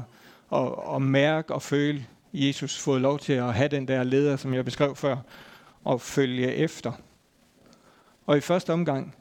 at, 0.52 0.72
at 0.94 1.02
mærke 1.02 1.54
og 1.54 1.62
føle 1.62 2.06
Jesus, 2.32 2.78
fået 2.78 3.00
lov 3.00 3.18
til 3.18 3.32
at 3.32 3.54
have 3.54 3.68
den 3.68 3.88
der 3.88 4.02
leder, 4.02 4.36
som 4.36 4.54
jeg 4.54 4.64
beskrev 4.64 4.96
før, 4.96 5.16
og 5.84 6.00
følge 6.00 6.54
efter. 6.54 6.92
Og 8.26 8.36
i 8.36 8.40
første 8.40 8.72
omgang, 8.72 9.14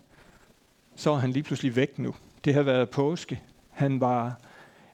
så 0.96 1.12
er 1.12 1.16
han 1.18 1.32
lige 1.32 1.44
pludselig 1.44 1.76
væk 1.76 2.00
nu. 2.00 2.16
Det 2.46 2.54
har 2.54 2.62
været 2.62 2.90
påske. 2.90 3.42
Han 3.70 4.02
var 4.02 4.40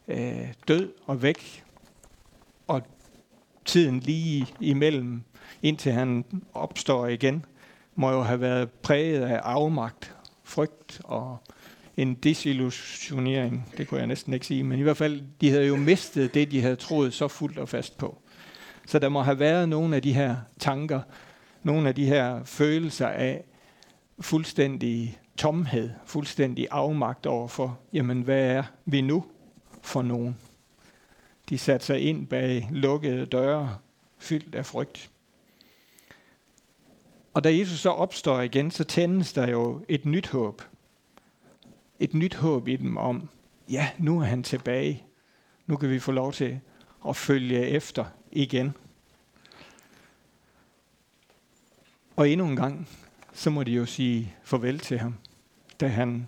øh, 0.08 0.54
død 0.68 0.94
og 1.06 1.22
væk. 1.22 1.64
Og 2.68 2.82
tiden 3.66 4.00
lige 4.00 4.48
imellem, 4.60 5.24
indtil 5.62 5.92
han 5.92 6.26
opstår 6.54 7.08
igen, 7.08 7.46
må 7.96 8.12
jo 8.12 8.22
have 8.22 8.42
været 8.42 8.72
præget 8.72 9.22
af 9.22 9.40
afmagt, 9.44 10.16
frygt 10.44 11.02
og 11.04 11.38
en 12.02 12.14
desillusionering. 12.14 13.74
Det 13.78 13.88
kunne 13.88 14.00
jeg 14.00 14.08
næsten 14.08 14.34
ikke 14.34 14.46
sige, 14.46 14.64
men 14.64 14.80
i 14.80 14.82
hvert 14.82 14.98
fald, 14.98 15.22
de 15.42 15.50
havde 15.50 15.68
jo 15.68 15.76
mistet 15.76 16.34
det, 16.34 16.52
de 16.52 16.62
havde 16.62 16.76
troet 16.76 17.14
så 17.14 17.28
fuldt 17.28 17.58
og 17.58 17.70
fast 17.70 17.98
på. 17.98 18.22
Så 18.88 19.00
der 19.00 19.10
må 19.10 19.22
have 19.22 19.40
været 19.40 19.70
nogle 19.70 19.96
af 19.96 20.02
de 20.02 20.14
her 20.14 20.36
tanker, 20.60 21.02
nogle 21.64 21.88
af 21.88 21.96
de 21.96 22.06
her 22.06 22.44
følelser 22.44 23.08
af 23.08 23.44
fuldstændig 24.20 25.20
tomhed, 25.38 25.90
fuldstændig 26.06 26.68
afmagt 26.72 27.26
over 27.26 27.48
for, 27.48 27.80
jamen 27.94 28.22
hvad 28.22 28.42
er 28.42 28.64
vi 28.86 29.02
nu 29.02 29.26
for 29.82 30.02
nogen? 30.02 30.38
De 31.50 31.58
satte 31.58 31.86
sig 31.86 32.00
ind 32.00 32.28
bag 32.28 32.70
lukkede 32.72 33.26
døre, 33.26 33.78
fyldt 34.18 34.56
af 34.56 34.66
frygt. 34.66 35.10
Og 37.34 37.44
da 37.44 37.58
Jesus 37.58 37.80
så 37.80 37.90
opstår 37.90 38.42
igen, 38.42 38.72
så 38.72 38.84
tændes 38.84 39.34
der 39.34 39.50
jo 39.50 39.86
et 39.90 40.06
nyt 40.06 40.28
håb. 40.28 40.62
Et 42.00 42.14
nyt 42.14 42.36
håb 42.36 42.68
i 42.68 42.76
dem 42.76 42.98
om, 42.98 43.30
ja, 43.70 43.90
nu 43.98 44.20
er 44.20 44.24
han 44.24 44.44
tilbage. 44.44 45.04
Nu 45.68 45.78
kan 45.78 45.90
vi 45.90 46.00
få 46.00 46.12
lov 46.12 46.34
til 46.34 46.60
at 47.08 47.16
følge 47.16 47.68
efter 47.68 48.06
igen. 48.32 48.74
Og 52.16 52.30
endnu 52.30 52.46
en 52.48 52.56
gang, 52.56 52.90
så 53.34 53.50
må 53.50 53.64
de 53.64 53.72
jo 53.72 53.86
sige 53.86 54.36
farvel 54.44 54.80
til 54.80 55.00
ham, 55.00 55.16
da 55.80 55.88
han 55.88 56.28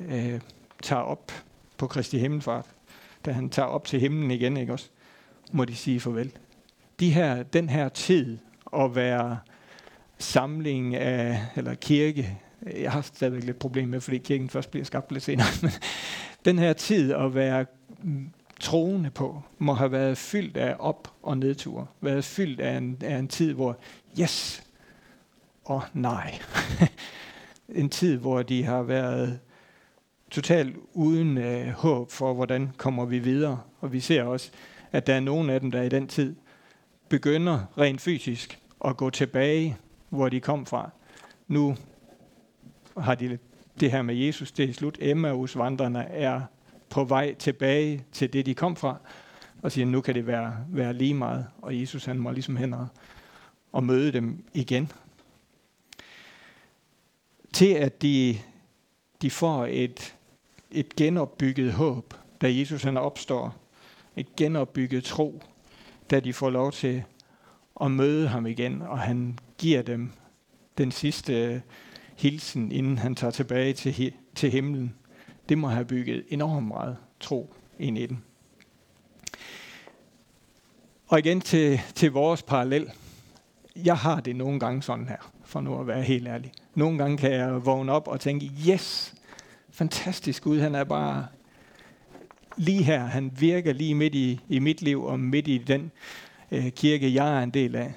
øh, 0.00 0.40
tager 0.82 1.02
op 1.02 1.32
på 1.78 1.86
Kristi 1.86 2.18
Himmelfart. 2.18 2.66
Da 3.24 3.32
han 3.32 3.50
tager 3.50 3.66
op 3.66 3.84
til 3.84 4.00
himlen 4.00 4.30
igen, 4.30 4.56
ikke 4.56 4.72
også? 4.72 4.90
Må 5.52 5.64
de 5.64 5.76
sige 5.76 6.00
farvel. 6.00 6.32
De 7.00 7.10
her, 7.10 7.42
den 7.42 7.68
her 7.68 7.88
tid 7.88 8.38
at 8.76 8.94
være 8.94 9.38
samling 10.18 10.94
af, 10.94 11.46
eller 11.56 11.74
kirke, 11.74 12.38
jeg 12.66 12.92
har 12.92 13.00
stadigvæk 13.00 13.44
lidt 13.44 13.58
problem 13.58 13.88
med, 13.88 14.00
fordi 14.00 14.18
kirken 14.18 14.50
først 14.50 14.70
bliver 14.70 14.84
skabt 14.84 15.12
lidt 15.12 15.24
senere, 15.24 15.46
men 15.62 15.70
den 16.44 16.58
her 16.58 16.72
tid 16.72 17.12
at 17.12 17.34
være 17.34 17.66
troende 18.60 19.10
på, 19.10 19.42
må 19.58 19.74
have 19.74 19.92
været 19.92 20.18
fyldt 20.18 20.56
af 20.56 20.76
op- 20.78 21.12
og 21.22 21.38
nedture. 21.38 21.86
Været 22.00 22.24
fyldt 22.24 22.60
af 22.60 22.76
en, 22.76 22.98
af 23.00 23.18
en 23.18 23.28
tid, 23.28 23.52
hvor, 23.52 23.78
yes, 24.20 24.62
og 25.64 25.82
nej. 25.92 26.38
en 27.68 27.90
tid, 27.90 28.18
hvor 28.18 28.42
de 28.42 28.64
har 28.64 28.82
været 28.82 29.40
totalt 30.30 30.76
uden 30.92 31.38
øh, 31.38 31.68
håb 31.68 32.10
for, 32.10 32.34
hvordan 32.34 32.70
kommer 32.76 33.04
vi 33.04 33.18
videre. 33.18 33.60
Og 33.80 33.92
vi 33.92 34.00
ser 34.00 34.22
også, 34.22 34.50
at 34.92 35.06
der 35.06 35.14
er 35.14 35.20
nogle 35.20 35.52
af 35.52 35.60
dem, 35.60 35.70
der 35.70 35.82
i 35.82 35.88
den 35.88 36.08
tid 36.08 36.36
begynder 37.08 37.60
rent 37.78 38.00
fysisk 38.00 38.58
at 38.84 38.96
gå 38.96 39.10
tilbage, 39.10 39.76
hvor 40.08 40.28
de 40.28 40.40
kom 40.40 40.66
fra. 40.66 40.90
Nu 41.48 41.76
har 42.98 43.14
de 43.14 43.38
det 43.80 43.90
her 43.90 44.02
med 44.02 44.14
Jesus, 44.14 44.52
det 44.52 44.70
er 44.70 44.72
slut. 44.72 44.98
Emmausvandrerne 45.00 46.04
er 46.04 46.40
på 46.90 47.04
vej 47.04 47.34
tilbage 47.34 48.04
til 48.12 48.32
det, 48.32 48.46
de 48.46 48.54
kom 48.54 48.76
fra, 48.76 48.96
og 49.62 49.72
siger, 49.72 49.86
nu 49.86 50.00
kan 50.00 50.14
det 50.14 50.26
være, 50.26 50.56
være 50.68 50.92
lige 50.92 51.14
meget. 51.14 51.46
Og 51.62 51.80
Jesus 51.80 52.04
han 52.04 52.18
må 52.18 52.30
ligesom 52.30 52.56
hen 52.56 52.74
og, 52.74 52.86
og 53.72 53.84
møde 53.84 54.12
dem 54.12 54.44
igen 54.54 54.92
til 57.52 57.72
at 57.72 58.02
de, 58.02 58.38
de 59.22 59.30
får 59.30 59.66
et, 59.70 60.14
et 60.70 60.96
genopbygget 60.96 61.72
håb, 61.72 62.14
da 62.40 62.54
Jesus 62.54 62.82
han 62.82 62.96
opstår. 62.96 63.56
Et 64.16 64.36
genopbygget 64.36 65.04
tro, 65.04 65.42
da 66.10 66.20
de 66.20 66.32
får 66.32 66.50
lov 66.50 66.72
til 66.72 67.02
at 67.80 67.90
møde 67.90 68.28
ham 68.28 68.46
igen, 68.46 68.82
og 68.82 68.98
han 68.98 69.38
giver 69.58 69.82
dem 69.82 70.10
den 70.78 70.90
sidste 70.90 71.62
hilsen, 72.16 72.72
inden 72.72 72.98
han 72.98 73.14
tager 73.14 73.30
tilbage 73.30 73.72
til, 73.72 74.12
til 74.34 74.50
himlen. 74.50 74.94
Det 75.48 75.58
må 75.58 75.68
have 75.68 75.84
bygget 75.84 76.24
enormt 76.28 76.68
meget 76.68 76.96
tro 77.20 77.54
ind 77.78 77.98
i 77.98 78.06
den. 78.06 78.22
Og 81.08 81.18
igen 81.18 81.40
til, 81.40 81.80
til 81.94 82.12
vores 82.12 82.42
parallel. 82.42 82.90
Jeg 83.76 83.96
har 83.96 84.20
det 84.20 84.36
nogle 84.36 84.60
gange 84.60 84.82
sådan 84.82 85.08
her, 85.08 85.32
for 85.44 85.60
nu 85.60 85.80
at 85.80 85.86
være 85.86 86.02
helt 86.02 86.28
ærlig. 86.28 86.52
Nogle 86.74 86.98
gange 86.98 87.16
kan 87.16 87.32
jeg 87.32 87.66
vågne 87.66 87.92
op 87.92 88.08
og 88.08 88.20
tænke, 88.20 88.50
yes, 88.68 89.14
fantastisk 89.70 90.42
Gud, 90.42 90.60
han 90.60 90.74
er 90.74 90.84
bare 90.84 91.26
lige 92.56 92.82
her. 92.82 93.04
Han 93.04 93.32
virker 93.38 93.72
lige 93.72 93.94
midt 93.94 94.14
i, 94.14 94.40
i 94.48 94.58
mit 94.58 94.82
liv 94.82 95.04
og 95.04 95.20
midt 95.20 95.48
i 95.48 95.58
den 95.58 95.90
øh, 96.50 96.70
kirke, 96.70 97.14
jeg 97.14 97.38
er 97.38 97.42
en 97.42 97.50
del 97.50 97.76
af. 97.76 97.94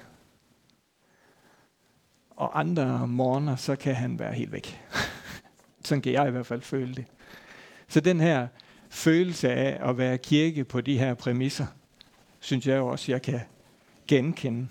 Og 2.36 2.58
andre 2.60 3.08
morgener, 3.08 3.56
så 3.56 3.76
kan 3.76 3.94
han 3.94 4.18
være 4.18 4.32
helt 4.32 4.52
væk. 4.52 4.82
Sådan 5.84 6.02
kan 6.02 6.12
jeg 6.12 6.28
i 6.28 6.30
hvert 6.30 6.46
fald 6.46 6.62
føle 6.62 6.94
det. 6.94 7.04
Så 7.88 8.00
den 8.00 8.20
her 8.20 8.48
følelse 8.90 9.52
af 9.52 9.88
at 9.90 9.98
være 9.98 10.18
kirke 10.18 10.64
på 10.64 10.80
de 10.80 10.98
her 10.98 11.14
præmisser, 11.14 11.66
synes 12.40 12.66
jeg 12.66 12.80
også, 12.80 13.12
jeg 13.12 13.22
kan 13.22 13.40
genkende. 14.08 14.68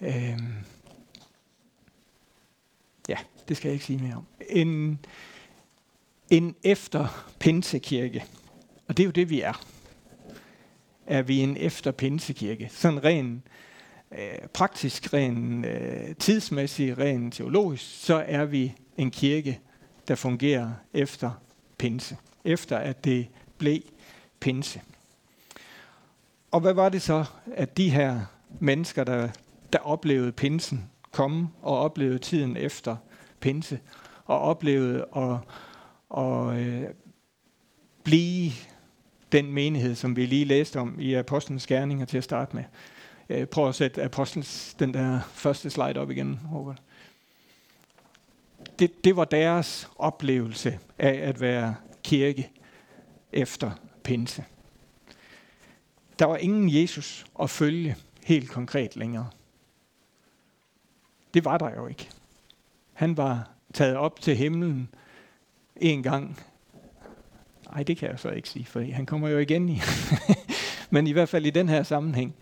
Øhm, 0.00 0.64
Ja, 3.08 3.16
det 3.48 3.56
skal 3.56 3.68
jeg 3.68 3.72
ikke 3.72 3.84
sige 3.84 3.98
mere 3.98 4.14
om. 4.14 4.26
En, 4.50 4.98
en 6.30 6.56
efter 6.62 7.32
pinsekirke. 7.40 8.24
Og 8.88 8.96
det 8.96 9.02
er 9.02 9.04
jo 9.06 9.10
det, 9.10 9.30
vi 9.30 9.40
er. 9.40 9.64
Er 11.06 11.22
vi 11.22 11.38
en 11.38 11.56
efter 11.56 11.90
pinsekirke? 11.90 12.68
Sådan 12.72 13.04
ren 13.04 13.42
øh, 14.18 14.48
praktisk, 14.54 15.12
ren 15.12 15.64
øh, 15.64 16.14
tidsmæssig, 16.16 16.98
ren 16.98 17.30
teologisk, 17.30 18.04
så 18.04 18.24
er 18.26 18.44
vi 18.44 18.74
en 18.96 19.10
kirke, 19.10 19.60
der 20.08 20.14
fungerer 20.14 20.70
efter 20.94 21.30
pinse. 21.78 22.16
Efter 22.44 22.78
at 22.78 23.04
det 23.04 23.28
blev 23.58 23.80
pinse. 24.40 24.80
Og 26.50 26.60
hvad 26.60 26.72
var 26.72 26.88
det 26.88 27.02
så, 27.02 27.24
at 27.54 27.76
de 27.76 27.90
her 27.90 28.20
mennesker, 28.60 29.04
der, 29.04 29.28
der 29.72 29.78
oplevede 29.78 30.32
pinsen, 30.32 30.90
komme 31.10 31.48
og 31.62 31.78
oplevede 31.78 32.18
tiden 32.18 32.56
efter 32.56 32.96
pinse, 33.40 33.80
og 34.24 34.40
oplevede 34.40 35.06
at, 35.16 35.36
at 36.18 36.56
øh, 36.56 36.84
blive 38.04 38.52
den 39.32 39.52
menighed, 39.52 39.94
som 39.94 40.16
vi 40.16 40.26
lige 40.26 40.44
læste 40.44 40.80
om 40.80 41.00
i 41.00 41.14
Apostlenes 41.14 41.66
Gerninger 41.66 42.06
til 42.06 42.18
at 42.18 42.24
starte 42.24 42.56
med. 42.56 42.64
Øh, 43.32 43.46
prøv 43.46 43.68
at 43.68 43.74
sætte 43.74 44.02
Apostlenes, 44.02 44.76
den 44.78 44.94
der 44.94 45.20
første 45.32 45.70
slide 45.70 46.00
op 46.00 46.10
igen, 46.10 46.40
Robert. 46.52 46.82
det, 48.78 49.04
det 49.04 49.16
var 49.16 49.24
deres 49.24 49.90
oplevelse 49.96 50.78
af 50.98 51.28
at 51.28 51.40
være 51.40 51.74
kirke 52.04 52.50
efter 53.32 53.70
pinse. 54.04 54.44
Der 56.18 56.26
var 56.26 56.36
ingen 56.36 56.82
Jesus 56.82 57.26
at 57.42 57.50
følge 57.50 57.96
helt 58.24 58.50
konkret 58.50 58.96
længere. 58.96 59.30
Det 61.34 61.44
var 61.44 61.58
der 61.58 61.70
jo 61.74 61.86
ikke. 61.86 62.08
Han 62.92 63.16
var 63.16 63.50
taget 63.72 63.96
op 63.96 64.20
til 64.20 64.36
himlen 64.36 64.88
en 65.76 66.02
gang. 66.02 66.40
Nej, 67.70 67.82
det 67.82 67.96
kan 67.96 68.10
jeg 68.10 68.18
så 68.18 68.30
ikke 68.30 68.48
sige, 68.48 68.64
for 68.64 68.92
han 68.92 69.06
kommer 69.06 69.28
jo 69.28 69.38
igen 69.38 69.68
i. 69.68 69.80
Men 70.90 71.06
i 71.06 71.12
hvert 71.12 71.28
fald 71.28 71.46
i 71.46 71.50
den 71.50 71.68
her 71.68 71.82
sammenhæng, 71.82 72.34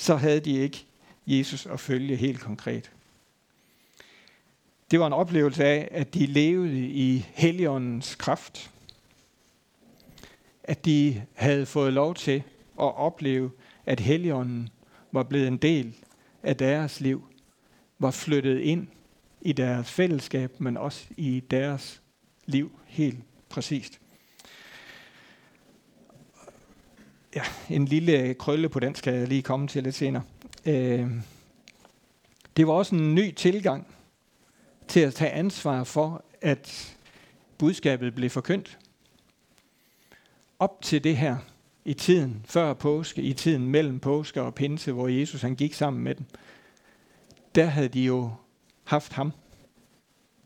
så 0.00 0.16
havde 0.16 0.40
de 0.40 0.56
ikke 0.56 0.86
Jesus 1.26 1.66
at 1.66 1.80
følge 1.80 2.16
helt 2.16 2.40
konkret. 2.40 2.92
Det 4.90 5.00
var 5.00 5.06
en 5.06 5.12
oplevelse 5.12 5.64
af, 5.64 5.88
at 5.90 6.14
de 6.14 6.26
levede 6.26 6.88
i 6.88 7.26
Helligåndens 7.34 8.14
kraft. 8.14 8.70
At 10.64 10.84
de 10.84 11.22
havde 11.34 11.66
fået 11.66 11.92
lov 11.92 12.14
til 12.14 12.42
at 12.80 12.96
opleve, 12.96 13.50
at 13.86 14.00
Helligånden 14.00 14.68
var 15.12 15.22
blevet 15.22 15.48
en 15.48 15.56
del 15.56 15.94
af 16.42 16.56
deres 16.56 17.00
liv, 17.00 17.24
var 17.98 18.10
flyttet 18.10 18.58
ind 18.58 18.86
i 19.40 19.52
deres 19.52 19.90
fællesskab, 19.90 20.60
men 20.60 20.76
også 20.76 21.06
i 21.16 21.42
deres 21.50 22.02
liv 22.46 22.78
helt 22.86 23.18
præcist. 23.48 23.99
Ja, 27.34 27.42
en 27.68 27.84
lille 27.84 28.34
krølle 28.34 28.68
på 28.68 28.80
den 28.80 28.94
skal 28.94 29.14
jeg 29.14 29.28
lige 29.28 29.42
komme 29.42 29.68
til 29.68 29.82
lidt 29.82 29.94
senere. 29.94 30.22
Øh, 30.66 31.10
det 32.56 32.66
var 32.66 32.72
også 32.72 32.94
en 32.94 33.14
ny 33.14 33.34
tilgang 33.34 33.86
til 34.88 35.00
at 35.00 35.14
tage 35.14 35.30
ansvar 35.30 35.84
for, 35.84 36.24
at 36.40 36.96
budskabet 37.58 38.14
blev 38.14 38.30
forkyndt. 38.30 38.78
Op 40.58 40.82
til 40.82 41.04
det 41.04 41.16
her, 41.16 41.36
i 41.84 41.94
tiden 41.94 42.44
før 42.48 42.74
påske, 42.74 43.22
i 43.22 43.32
tiden 43.32 43.68
mellem 43.68 44.00
påske 44.00 44.42
og 44.42 44.54
pinse, 44.54 44.92
hvor 44.92 45.08
Jesus 45.08 45.42
han 45.42 45.56
gik 45.56 45.74
sammen 45.74 46.04
med 46.04 46.14
dem, 46.14 46.26
der 47.54 47.64
havde 47.64 47.88
de 47.88 48.04
jo 48.04 48.30
haft 48.84 49.12
ham 49.12 49.32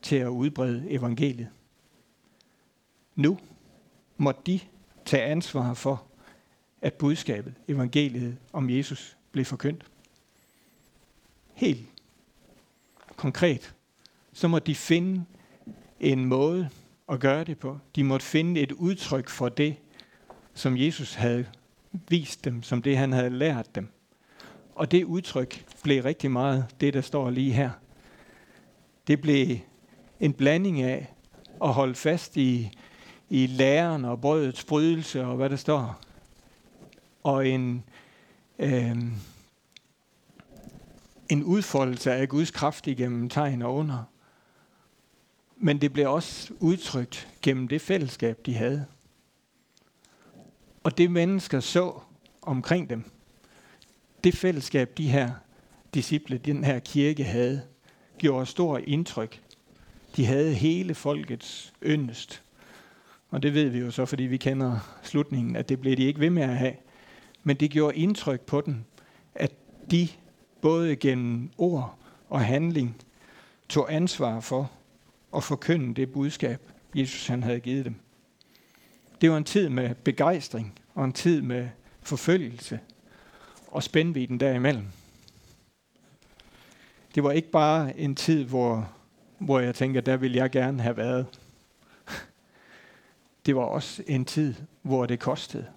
til 0.01 0.15
at 0.15 0.27
udbrede 0.27 0.85
evangeliet. 0.89 1.49
Nu 3.15 3.39
må 4.17 4.33
de 4.45 4.59
tage 5.05 5.23
ansvar 5.23 5.73
for, 5.73 6.03
at 6.85 6.93
budskabet, 6.93 7.53
evangeliet 7.67 8.37
om 8.53 8.69
Jesus, 8.69 9.17
blev 9.31 9.45
forkyndt. 9.45 9.85
Helt 11.53 11.85
konkret, 13.15 13.73
så 14.33 14.47
må 14.47 14.59
de 14.59 14.75
finde 14.75 15.25
en 15.99 16.25
måde 16.25 16.69
at 17.09 17.19
gøre 17.19 17.43
det 17.43 17.59
på. 17.59 17.79
De 17.95 18.03
måtte 18.03 18.25
finde 18.25 18.61
et 18.61 18.71
udtryk 18.71 19.29
for 19.29 19.49
det, 19.49 19.75
som 20.53 20.77
Jesus 20.77 21.13
havde 21.13 21.45
vist 22.09 22.45
dem, 22.45 22.63
som 22.63 22.81
det 22.81 22.97
han 22.97 23.11
havde 23.11 23.29
lært 23.29 23.75
dem. 23.75 23.87
Og 24.75 24.91
det 24.91 25.03
udtryk 25.03 25.65
blev 25.83 26.03
rigtig 26.03 26.31
meget 26.31 26.65
det, 26.81 26.93
der 26.93 27.01
står 27.01 27.29
lige 27.29 27.51
her. 27.51 27.69
Det 29.07 29.21
blev 29.21 29.57
en 30.19 30.33
blanding 30.33 30.81
af 30.81 31.13
at 31.63 31.73
holde 31.73 31.95
fast 31.95 32.37
i, 32.37 32.69
i 33.29 33.47
læren 33.47 34.05
og 34.05 34.21
brødets 34.21 34.63
brydelse 34.63 35.25
og 35.25 35.35
hvad 35.35 35.49
der 35.49 35.55
står. 35.55 36.04
Og 37.25 37.47
en, 37.47 37.83
øh, 38.59 38.97
en 41.29 41.43
udfoldelse 41.43 42.13
af 42.13 42.29
Guds 42.29 42.51
kraft 42.51 42.87
igennem 42.87 43.29
tegn 43.29 43.61
og 43.61 43.75
under. 43.75 44.03
Men 45.57 45.81
det 45.81 45.93
blev 45.93 46.11
også 46.11 46.53
udtrykt 46.59 47.27
gennem 47.41 47.67
det 47.67 47.81
fællesskab, 47.81 48.39
de 48.45 48.53
havde. 48.53 48.85
Og 50.83 50.97
det 50.97 51.11
mennesker 51.11 51.59
så 51.59 51.99
omkring 52.41 52.89
dem, 52.89 53.03
det 54.23 54.35
fællesskab, 54.35 54.97
de 54.97 55.09
her 55.09 55.31
disciple, 55.93 56.37
den 56.37 56.63
her 56.63 56.79
kirke 56.79 57.23
havde, 57.23 57.61
gjorde 58.17 58.45
stor 58.45 58.77
indtryk. 58.77 59.41
De 60.15 60.25
havde 60.25 60.53
hele 60.53 60.95
folkets 60.95 61.73
yndest. 61.85 62.43
Og 63.29 63.43
det 63.43 63.53
ved 63.53 63.69
vi 63.69 63.79
jo 63.79 63.91
så, 63.91 64.05
fordi 64.05 64.23
vi 64.23 64.37
kender 64.37 64.99
slutningen, 65.03 65.55
at 65.55 65.69
det 65.69 65.81
blev 65.81 65.97
de 65.97 66.03
ikke 66.03 66.19
ved 66.19 66.29
med 66.29 66.43
at 66.43 66.57
have. 66.57 66.75
Men 67.47 67.57
det 67.57 67.71
gjorde 67.71 67.97
indtryk 67.97 68.41
på 68.41 68.61
dem, 68.61 68.83
at 69.35 69.51
de 69.91 70.07
både 70.61 70.95
gennem 70.95 71.51
ord 71.57 71.97
og 72.29 72.41
handling 72.41 72.95
tog 73.69 73.93
ansvar 73.93 74.39
for 74.39 74.71
at 75.35 75.43
forkynde 75.43 75.93
det 75.93 76.11
budskab, 76.11 76.61
Jesus 76.95 77.27
han 77.27 77.43
havde 77.43 77.59
givet 77.59 77.85
dem. 77.85 77.95
Det 79.21 79.31
var 79.31 79.37
en 79.37 79.43
tid 79.43 79.69
med 79.69 79.95
begejstring 79.95 80.79
og 80.93 81.05
en 81.05 81.13
tid 81.13 81.41
med 81.41 81.69
forfølgelse 82.01 82.79
og 83.67 83.83
spændviden 83.83 84.39
derimellem. 84.39 84.85
Det 87.15 87.23
var 87.23 87.31
ikke 87.31 87.51
bare 87.51 87.99
en 87.99 88.15
tid, 88.15 88.43
hvor, 88.43 88.93
hvor 89.39 89.59
jeg 89.59 89.75
tænker, 89.75 90.01
der 90.01 90.17
ville 90.17 90.37
jeg 90.37 90.51
gerne 90.51 90.81
have 90.81 90.97
været. 90.97 91.25
Det 93.45 93.55
var 93.55 93.61
også 93.61 94.03
en 94.07 94.25
tid, 94.25 94.53
hvor 94.81 95.05
det 95.05 95.19
kostede. 95.19 95.67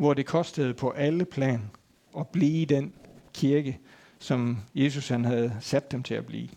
Hvor 0.00 0.14
det 0.14 0.26
kostede 0.26 0.74
på 0.74 0.90
alle 0.90 1.24
plan 1.24 1.70
at 2.18 2.28
blive 2.28 2.66
den 2.66 2.92
kirke, 3.34 3.78
som 4.18 4.58
Jesus 4.74 5.08
han 5.08 5.24
havde 5.24 5.56
sat 5.60 5.92
dem 5.92 6.02
til 6.02 6.14
at 6.14 6.26
blive. 6.26 6.48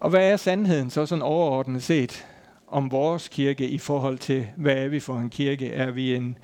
Og 0.00 0.10
hvad 0.10 0.32
er 0.32 0.36
sandheden 0.36 0.90
så 0.90 1.06
sådan 1.06 1.22
overordnet 1.22 1.82
set 1.82 2.26
om 2.66 2.90
vores 2.90 3.28
kirke 3.28 3.68
i 3.68 3.78
forhold 3.78 4.18
til, 4.18 4.48
hvad 4.56 4.76
er 4.76 4.88
vi 4.88 5.00
for 5.00 5.18
en 5.18 5.30
kirke? 5.30 5.72
Er 5.72 5.90
vi 5.90 6.14
en, 6.14 6.38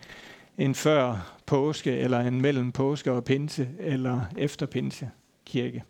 en 0.59 0.75
før 0.75 1.35
påske, 1.47 1.97
eller 1.97 2.21
en 2.21 2.41
mellem 2.41 2.73
påske 2.73 3.13
og 3.13 3.25
pinse, 3.25 3.69
eller 3.79 4.21
efter 4.37 4.67
pinse 4.67 5.11
kirke? 5.47 5.85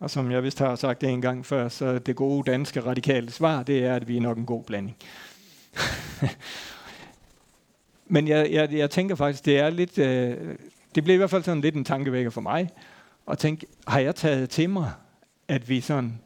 Og 0.00 0.10
som 0.10 0.30
jeg 0.30 0.42
vist 0.42 0.58
har 0.58 0.76
sagt 0.76 1.00
det 1.00 1.08
en 1.08 1.22
gang 1.22 1.46
før, 1.46 1.68
så 1.68 1.98
det 1.98 2.16
gode 2.16 2.50
danske 2.50 2.80
radikale 2.80 3.30
svar, 3.30 3.62
det 3.62 3.84
er, 3.84 3.94
at 3.94 4.08
vi 4.08 4.16
er 4.16 4.20
nok 4.20 4.38
en 4.38 4.46
god 4.46 4.64
blanding. 4.64 4.96
Men 8.08 8.28
jeg, 8.28 8.52
jeg, 8.52 8.72
jeg 8.72 8.90
tænker 8.90 9.14
faktisk, 9.14 9.44
det 9.44 9.58
er 9.58 9.70
lidt, 9.70 9.98
øh, 9.98 10.36
det 10.94 11.04
blev 11.04 11.14
i 11.14 11.16
hvert 11.16 11.30
fald 11.30 11.42
sådan 11.42 11.60
lidt 11.60 11.74
en 11.74 11.84
tankevækker 11.84 12.30
for 12.30 12.40
mig, 12.40 12.70
at 13.30 13.38
tænke, 13.38 13.66
har 13.86 14.00
jeg 14.00 14.14
taget 14.14 14.50
til 14.50 14.70
mig, 14.70 14.90
at 15.48 15.68
vi 15.68 15.80
sådan, 15.80 16.20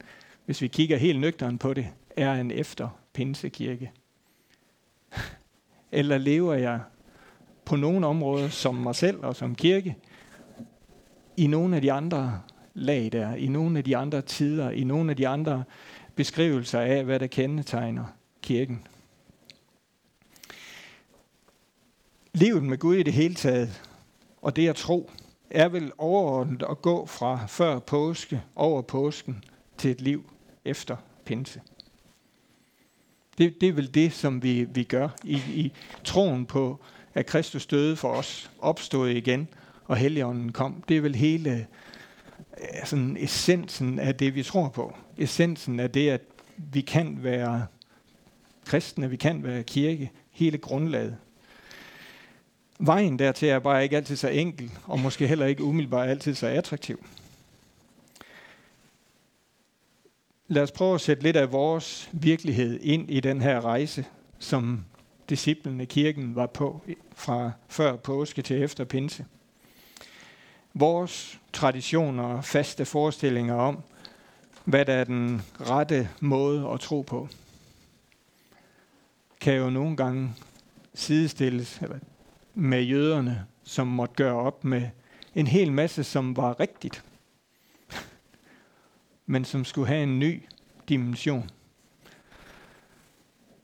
hvis 0.47 0.63
vi 0.63 0.69
kigger 0.69 0.97
helt 0.97 1.21
nøgteren 1.21 1.59
på 1.59 1.75
det, 1.75 1.89
er 2.17 2.35
en 2.35 2.51
efter 2.51 2.89
pinsekirke? 3.13 3.93
Eller 5.93 6.19
lever 6.19 6.55
jeg 6.55 6.81
på 7.65 7.77
nogle 7.77 8.07
områder 8.07 8.49
som 8.49 8.75
mig 8.75 8.95
selv 8.95 9.25
og 9.25 9.37
som 9.37 9.55
kirke, 9.55 9.97
i 11.37 11.47
nogle 11.47 11.77
af 11.77 11.83
de 11.83 11.93
andre 11.93 12.41
lag 12.75 13.09
der, 13.13 13.35
i 13.35 13.47
nogle 13.47 13.79
af 13.79 13.85
de 13.85 13.97
andre 13.97 14.23
tider, 14.23 14.71
i 14.71 14.85
nogle 14.85 15.11
af 15.11 15.17
de 15.17 15.29
andre 15.29 15.65
beskrivelser 16.15 16.81
af, 16.81 17.05
hvad 17.05 17.21
der 17.21 17.27
kendetegner 17.27 18.05
kirken. 18.43 18.87
Livet 22.33 22.63
med 22.63 22.79
Gud 22.79 22.97
i 22.97 23.03
det 23.03 23.13
hele 23.13 23.35
taget, 23.35 23.83
og 24.43 24.57
det 24.57 24.69
at 24.69 24.77
tro, 24.77 25.11
er 25.51 25.69
vel 25.69 25.93
overordnet 25.99 26.63
at 26.71 26.83
gå 26.83 27.07
fra 27.07 27.47
før 27.47 27.79
påske, 27.79 28.43
over 28.57 28.83
påsken, 28.83 29.45
til 29.79 29.91
et 29.91 30.01
liv 30.01 30.31
efter 30.65 30.97
pinse. 31.25 31.61
Det, 33.39 33.61
det 33.61 33.69
er 33.69 33.73
vel 33.73 33.95
det, 33.95 34.13
som 34.13 34.43
vi, 34.43 34.65
vi 34.65 34.85
gør 34.85 35.09
i, 35.25 35.35
i 35.35 35.73
troen 36.05 36.47
på, 36.47 36.81
at 37.15 37.27
Kristus 37.27 37.67
døde 37.67 37.97
for 37.97 38.09
os, 38.09 38.51
opstod 38.59 39.09
igen, 39.09 39.49
og 39.85 39.97
Helligånden 39.97 40.53
kom. 40.53 40.85
Det 40.89 40.97
er 40.97 41.01
vel 41.01 41.15
hele 41.15 41.67
øh, 42.61 42.67
sådan 42.85 43.17
essensen 43.21 43.99
af 43.99 44.15
det, 44.15 44.35
vi 44.35 44.43
tror 44.43 44.69
på. 44.69 44.97
Essensen 45.19 45.81
af 45.81 45.91
det, 45.91 46.11
at 46.11 46.23
vi 46.57 46.81
kan 46.81 47.19
være 47.23 47.67
kristne, 48.65 49.11
vi 49.11 49.17
kan 49.17 49.43
være 49.43 49.63
kirke, 49.63 50.11
hele 50.31 50.59
grundlaget. 50.59 51.17
Vejen 52.83 53.19
dertil 53.19 53.49
er 53.49 53.59
bare 53.59 53.83
ikke 53.83 53.97
altid 53.97 54.17
så 54.17 54.29
enkel, 54.29 54.71
og 54.85 54.99
måske 55.01 55.27
heller 55.27 55.47
ikke 55.47 55.65
umiddelbart 55.65 56.09
altid 56.09 56.35
så 56.35 56.47
attraktiv. 56.47 57.05
Lad 60.49 60.63
os 60.63 60.73
prøve 60.73 60.95
at 60.95 61.01
sætte 61.01 61.23
lidt 61.23 61.37
af 61.37 61.53
vores 61.53 62.11
virkelighed 62.13 62.81
ind 62.83 63.11
i 63.11 63.21
den 63.21 63.41
her 63.41 63.61
rejse, 63.61 64.05
som 64.39 64.85
disciplene 65.29 65.87
kirken 65.87 66.35
var 66.35 66.47
på 66.47 66.83
fra 67.15 67.53
før 67.69 67.97
påske 67.97 68.43
til 68.43 68.63
efter 68.63 68.85
pinse. 68.85 69.27
Vores 70.75 71.41
traditioner 71.53 72.23
og 72.23 72.45
faste 72.45 72.85
forestillinger 72.85 73.55
om, 73.55 73.83
hvad 74.65 74.85
der 74.85 74.95
er 74.95 75.05
den 75.05 75.43
rette 75.61 76.09
måde 76.21 76.69
at 76.69 76.81
tro 76.81 77.03
på, 77.03 77.29
kan 79.41 79.55
jo 79.55 79.71
nogle 79.71 79.97
gange 79.97 80.35
sidestilles 80.95 81.81
med 82.55 82.83
jøderne, 82.83 83.47
som 83.63 83.87
måtte 83.87 84.15
gøre 84.15 84.35
op 84.35 84.65
med 84.65 84.89
en 85.35 85.47
hel 85.47 85.73
masse, 85.73 86.05
som 86.05 86.37
var 86.37 86.61
rigtigt, 86.61 87.05
men 89.27 89.45
som 89.45 89.65
skulle 89.65 89.89
have 89.89 90.03
en 90.03 90.19
ny 90.19 90.43
dimension. 90.89 91.51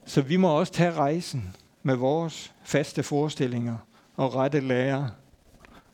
Så 0.05 0.21
vi 0.21 0.37
må 0.37 0.59
også 0.59 0.73
tage 0.73 0.93
rejsen 0.93 1.55
med 1.83 1.95
vores 1.95 2.53
faste 2.63 3.03
forestillinger 3.03 3.77
og 4.15 4.35
rette 4.35 4.59
lærer 4.59 5.09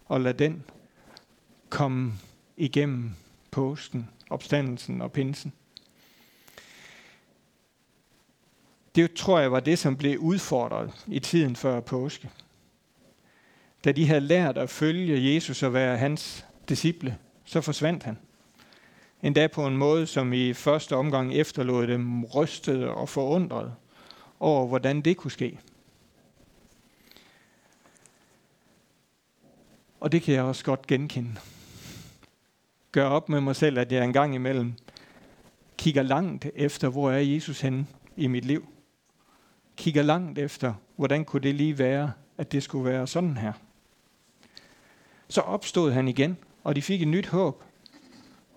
og 0.06 0.22
lade 0.22 0.44
den 0.44 0.64
komme 1.70 2.14
igennem 2.58 3.12
påsken, 3.52 4.10
opstandelsen 4.30 5.02
og 5.02 5.12
pinsen. 5.12 5.54
Det 8.96 9.14
tror 9.14 9.40
jeg 9.40 9.52
var 9.52 9.60
det, 9.60 9.80
som 9.80 9.98
blev 9.98 10.20
udfordret 10.20 11.06
i 11.08 11.20
tiden 11.20 11.56
før 11.56 11.80
påske. 11.80 12.30
Da 13.84 13.92
de 13.92 14.08
havde 14.08 14.22
lært 14.22 14.58
at 14.58 14.70
følge 14.70 15.34
Jesus 15.34 15.64
og 15.64 15.74
være 15.74 15.98
hans 15.98 16.46
disciple, 16.70 17.18
så 17.46 17.62
forsvandt 17.62 18.04
han. 18.04 18.18
Endda 19.24 19.48
på 19.48 19.68
en 19.68 19.78
måde, 19.78 20.08
som 20.08 20.34
i 20.34 20.54
første 20.54 20.96
omgang 20.96 21.34
efterlod 21.34 21.88
dem 21.88 22.26
rystede 22.26 22.90
og 22.90 23.10
forundret 23.10 23.74
over, 24.40 24.68
hvordan 24.68 25.02
det 25.02 25.18
kunne 25.18 25.32
ske. 25.32 25.60
Og 30.00 30.12
det 30.12 30.22
kan 30.22 30.34
jeg 30.34 30.44
også 30.44 30.66
godt 30.66 30.88
genkende. 30.88 31.36
Gør 32.92 33.06
op 33.06 33.30
med 33.30 33.42
mig 33.42 33.56
selv, 33.56 33.80
at 33.80 33.92
jeg 33.92 34.04
engang 34.04 34.36
imellem 34.36 34.74
kigger 35.78 36.04
langt 36.04 36.46
efter, 36.56 36.90
hvor 36.90 37.12
er 37.12 37.20
Jesus 37.20 37.62
henne 37.62 37.88
i 38.18 38.28
mit 38.28 38.46
liv. 38.46 38.68
Kigger 39.78 40.02
langt 40.02 40.40
efter, 40.40 40.74
hvordan 40.96 41.26
kunne 41.26 41.42
det 41.42 41.56
lige 41.56 41.78
være, 41.78 42.12
at 42.38 42.52
det 42.52 42.64
skulle 42.64 42.86
være 42.92 43.08
sådan 43.08 43.38
her. 43.38 43.54
Så 45.28 45.42
opstod 45.42 45.92
han 45.92 46.08
igen, 46.08 46.38
og 46.64 46.76
de 46.76 46.82
fik 46.82 47.02
et 47.02 47.08
nyt 47.08 47.28
håb. 47.28 47.64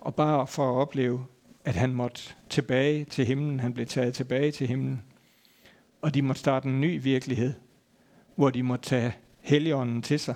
Og 0.01 0.15
bare 0.15 0.47
for 0.47 0.69
at 0.69 0.81
opleve, 0.81 1.25
at 1.65 1.75
han 1.75 1.93
måtte 1.93 2.21
tilbage 2.49 3.05
til 3.05 3.25
himlen. 3.25 3.59
Han 3.59 3.73
blev 3.73 3.85
taget 3.85 4.13
tilbage 4.13 4.51
til 4.51 4.67
himlen. 4.67 5.03
Og 6.01 6.13
de 6.13 6.21
måtte 6.21 6.39
starte 6.39 6.67
en 6.67 6.81
ny 6.81 7.03
virkelighed, 7.03 7.53
hvor 8.35 8.49
de 8.49 8.63
måtte 8.63 8.89
tage 8.89 9.15
heligånden 9.39 10.01
til 10.01 10.19
sig. 10.19 10.35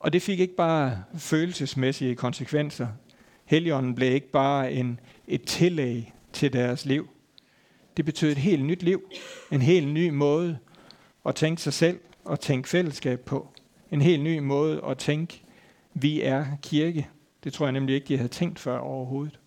Og 0.00 0.12
det 0.12 0.22
fik 0.22 0.40
ikke 0.40 0.56
bare 0.56 1.04
følelsesmæssige 1.14 2.16
konsekvenser. 2.16 2.88
Helligånden 3.44 3.94
blev 3.94 4.12
ikke 4.12 4.30
bare 4.30 4.72
en, 4.72 5.00
et 5.28 5.42
tillæg 5.42 6.12
til 6.32 6.52
deres 6.52 6.84
liv. 6.84 7.08
Det 7.96 8.04
betød 8.04 8.32
et 8.32 8.38
helt 8.38 8.64
nyt 8.64 8.82
liv. 8.82 9.02
En 9.52 9.62
helt 9.62 9.88
ny 9.88 10.08
måde 10.08 10.58
at 11.26 11.34
tænke 11.34 11.62
sig 11.62 11.72
selv 11.72 12.00
og 12.24 12.40
tænke 12.40 12.68
fællesskab 12.68 13.20
på. 13.20 13.49
En 13.90 14.02
helt 14.02 14.22
ny 14.22 14.38
måde 14.38 14.84
at 14.84 14.98
tænke, 14.98 15.42
vi 15.94 16.22
er 16.22 16.46
kirke. 16.62 17.08
Det 17.44 17.52
tror 17.52 17.66
jeg 17.66 17.72
nemlig 17.72 17.94
ikke, 17.94 18.08
de 18.08 18.16
havde 18.16 18.28
tænkt 18.28 18.58
før 18.58 18.78
overhovedet. 18.78 19.38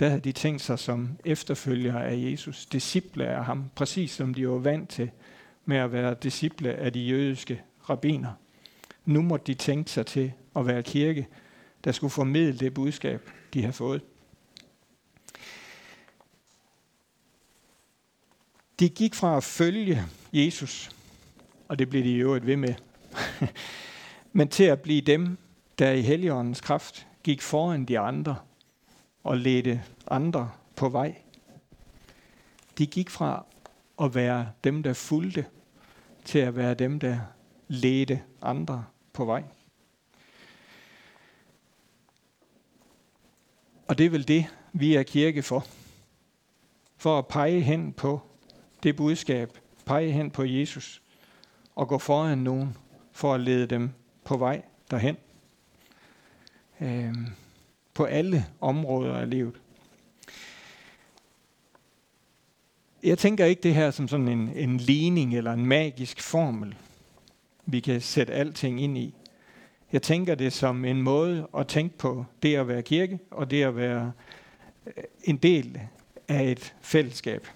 Der 0.00 0.08
havde 0.08 0.20
de 0.20 0.32
tænkt 0.32 0.62
sig 0.62 0.78
som 0.78 1.08
efterfølgere 1.24 2.06
af 2.06 2.16
Jesus, 2.16 2.66
disciple 2.66 3.26
af 3.26 3.44
ham, 3.44 3.70
præcis 3.74 4.10
som 4.10 4.34
de 4.34 4.48
var 4.48 4.58
vant 4.58 4.88
til 4.88 5.10
med 5.64 5.76
at 5.76 5.92
være 5.92 6.16
disciple 6.22 6.74
af 6.74 6.92
de 6.92 7.00
jødiske 7.00 7.62
rabbiner. 7.90 8.32
Nu 9.04 9.22
måtte 9.22 9.46
de 9.46 9.54
tænke 9.54 9.90
sig 9.90 10.06
til 10.06 10.32
at 10.56 10.66
være 10.66 10.82
kirke, 10.82 11.28
der 11.84 11.92
skulle 11.92 12.10
formidle 12.10 12.58
det 12.58 12.74
budskab, 12.74 13.30
de 13.54 13.64
har 13.64 13.72
fået. 13.72 14.02
De 18.80 18.88
gik 18.88 19.14
fra 19.14 19.36
at 19.36 19.44
følge 19.44 20.02
Jesus, 20.32 20.90
og 21.70 21.78
det 21.78 21.90
blev 21.90 22.04
de 22.04 22.10
i 22.10 22.16
øvrigt 22.16 22.46
ved 22.46 22.56
med, 22.56 22.74
men 24.32 24.48
til 24.48 24.64
at 24.64 24.80
blive 24.80 25.00
dem, 25.00 25.38
der 25.78 25.90
i 25.90 26.00
Helligåndens 26.00 26.60
kraft 26.60 27.06
gik 27.22 27.42
foran 27.42 27.84
de 27.84 27.98
andre 27.98 28.36
og 29.24 29.36
ledte 29.36 29.82
andre 30.10 30.50
på 30.76 30.88
vej. 30.88 31.16
De 32.78 32.86
gik 32.86 33.10
fra 33.10 33.44
at 34.00 34.14
være 34.14 34.48
dem, 34.64 34.82
der 34.82 34.92
fulgte, 34.92 35.46
til 36.24 36.38
at 36.38 36.56
være 36.56 36.74
dem, 36.74 37.00
der 37.00 37.18
ledte 37.68 38.22
andre 38.42 38.84
på 39.12 39.24
vej. 39.24 39.44
Og 43.88 43.98
det 43.98 44.06
er 44.06 44.10
vel 44.10 44.28
det, 44.28 44.46
vi 44.72 44.94
er 44.94 45.02
kirke 45.02 45.42
for. 45.42 45.66
For 46.96 47.18
at 47.18 47.26
pege 47.26 47.60
hen 47.60 47.92
på 47.92 48.20
det 48.82 48.96
budskab, 48.96 49.58
pege 49.86 50.12
hen 50.12 50.30
på 50.30 50.44
Jesus 50.44 51.02
og 51.80 51.88
gå 51.88 51.98
foran 51.98 52.38
nogen 52.38 52.76
for 53.12 53.34
at 53.34 53.40
lede 53.40 53.66
dem 53.66 53.90
på 54.24 54.36
vej 54.36 54.62
derhen. 54.90 55.16
Øh, 56.80 57.14
på 57.94 58.04
alle 58.04 58.46
områder 58.60 59.14
af 59.14 59.30
livet. 59.30 59.54
Jeg 63.02 63.18
tænker 63.18 63.44
ikke 63.44 63.62
det 63.62 63.74
her 63.74 63.90
som 63.90 64.08
sådan 64.08 64.28
en, 64.28 64.48
en 64.56 64.76
ligning 64.76 65.36
eller 65.36 65.52
en 65.52 65.66
magisk 65.66 66.22
formel, 66.22 66.74
vi 67.66 67.80
kan 67.80 68.00
sætte 68.00 68.32
alting 68.32 68.82
ind 68.82 68.98
i. 68.98 69.14
Jeg 69.92 70.02
tænker 70.02 70.34
det 70.34 70.52
som 70.52 70.84
en 70.84 71.02
måde 71.02 71.48
at 71.58 71.66
tænke 71.66 71.98
på 71.98 72.24
det 72.42 72.56
at 72.56 72.68
være 72.68 72.82
kirke, 72.82 73.18
og 73.30 73.50
det 73.50 73.62
at 73.62 73.76
være 73.76 74.12
øh, 74.86 75.04
en 75.24 75.36
del 75.36 75.80
af 76.28 76.44
et 76.44 76.74
fællesskab. 76.80 77.46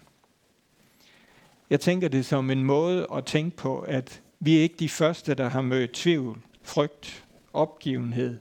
Jeg 1.70 1.80
tænker 1.80 2.08
det 2.08 2.26
som 2.26 2.50
en 2.50 2.64
måde 2.64 3.06
at 3.14 3.24
tænke 3.24 3.56
på, 3.56 3.80
at 3.80 4.22
vi 4.40 4.56
er 4.58 4.62
ikke 4.62 4.76
de 4.78 4.88
første, 4.88 5.34
der 5.34 5.48
har 5.48 5.62
mødt 5.62 5.92
tvivl, 5.92 6.42
frygt, 6.62 7.24
opgivenhed, 7.52 8.38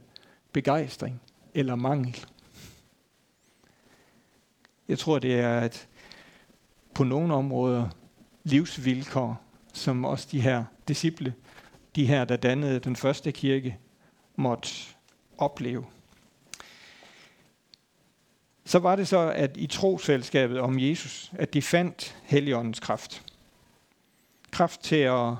begejstring 0.52 1.22
eller 1.54 1.76
mangel. 1.76 2.26
Jeg 4.88 5.00
tror, 5.00 5.20
det 5.20 5.40
er 5.40 5.62
et 5.62 5.88
på 6.94 7.04
nogle 7.04 7.34
områder 7.34 7.90
livsvilkår, 8.44 9.42
som 9.74 10.06
også 10.06 10.28
de 10.32 10.42
her 10.42 10.64
disciple, 10.88 11.34
de 11.96 12.06
her, 12.06 12.26
der 12.26 12.36
dannede 12.36 12.80
den 12.80 12.96
første 12.96 13.32
kirke, 13.32 13.78
måtte 14.36 14.70
opleve. 15.38 15.86
Så 18.66 18.80
var 18.80 18.96
det 18.96 19.08
så, 19.08 19.20
at 19.36 19.58
i 19.58 19.68
trosfællesskabet 19.68 20.60
om 20.60 20.80
Jesus, 20.80 21.32
at 21.36 21.54
de 21.54 21.62
fandt 21.62 22.18
Helligåndens 22.24 22.80
kraft. 22.80 23.24
Kraft 24.52 24.84
til 24.84 24.96
at, 24.96 25.34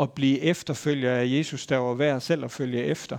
at 0.00 0.12
blive 0.12 0.40
efterfølger 0.40 1.14
af 1.14 1.26
Jesus, 1.26 1.66
der 1.66 1.76
var 1.76 1.94
værd 1.94 2.20
selv 2.20 2.44
at 2.44 2.50
følge 2.50 2.84
efter. 2.84 3.18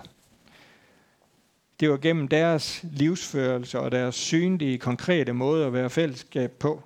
Det 1.79 1.89
var 1.89 1.97
gennem 1.97 2.27
deres 2.27 2.85
livsførelse 2.91 3.79
og 3.79 3.91
deres 3.91 4.15
synlige, 4.15 4.77
konkrete 4.77 5.33
måde 5.33 5.65
at 5.65 5.73
være 5.73 5.89
fællesskab 5.89 6.51
på, 6.51 6.83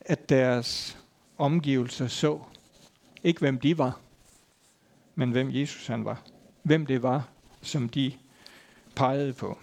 at 0.00 0.28
deres 0.28 0.98
omgivelser 1.38 2.06
så 2.06 2.40
ikke 3.24 3.40
hvem 3.40 3.58
de 3.60 3.78
var, 3.78 4.00
men 5.14 5.30
hvem 5.30 5.50
Jesus 5.50 5.86
han 5.86 6.04
var. 6.04 6.22
Hvem 6.62 6.86
det 6.86 7.02
var, 7.02 7.28
som 7.62 7.88
de 7.88 8.12
pegede 8.94 9.32
på. 9.32 9.58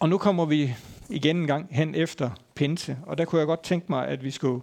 Og 0.00 0.08
nu 0.08 0.18
kommer 0.18 0.44
vi 0.44 0.74
igen 1.08 1.36
en 1.36 1.46
gang 1.46 1.68
hen 1.70 1.94
efter 1.94 2.30
pinse, 2.54 2.98
og 3.06 3.18
der 3.18 3.24
kunne 3.24 3.38
jeg 3.38 3.46
godt 3.46 3.62
tænke 3.62 3.86
mig, 3.88 4.08
at 4.08 4.24
vi 4.24 4.30
skulle 4.30 4.62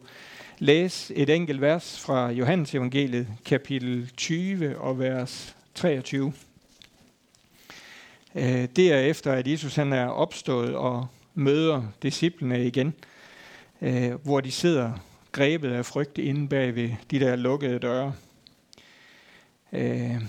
læse 0.60 1.16
et 1.16 1.30
enkelt 1.30 1.62
vers 1.62 2.00
fra 2.00 2.30
Johannes 2.30 2.76
evangeliet, 2.76 3.28
kapitel 3.46 4.12
20 4.18 4.78
og 4.78 5.00
vers 5.00 5.56
23. 5.76 6.34
Øh, 8.36 8.68
det 8.76 8.94
er 8.94 9.00
efter, 9.00 9.34
at 9.34 9.48
Jesus 9.48 9.76
han 9.76 9.94
er 9.94 10.08
opstået 10.08 10.76
og 10.76 11.08
møder 11.34 11.84
disciplene 12.04 12.68
igen, 12.68 12.94
øh, 13.82 14.14
hvor 14.24 14.42
de 14.42 14.52
sidder 14.52 14.92
grebet 15.32 15.72
af 15.72 15.86
frygt 15.86 16.18
inde 16.18 16.48
bag 16.48 16.76
ved 16.76 16.90
de 17.12 17.20
der 17.20 17.36
lukkede 17.36 17.80
døre. 17.80 18.14
Øh, 19.74 20.22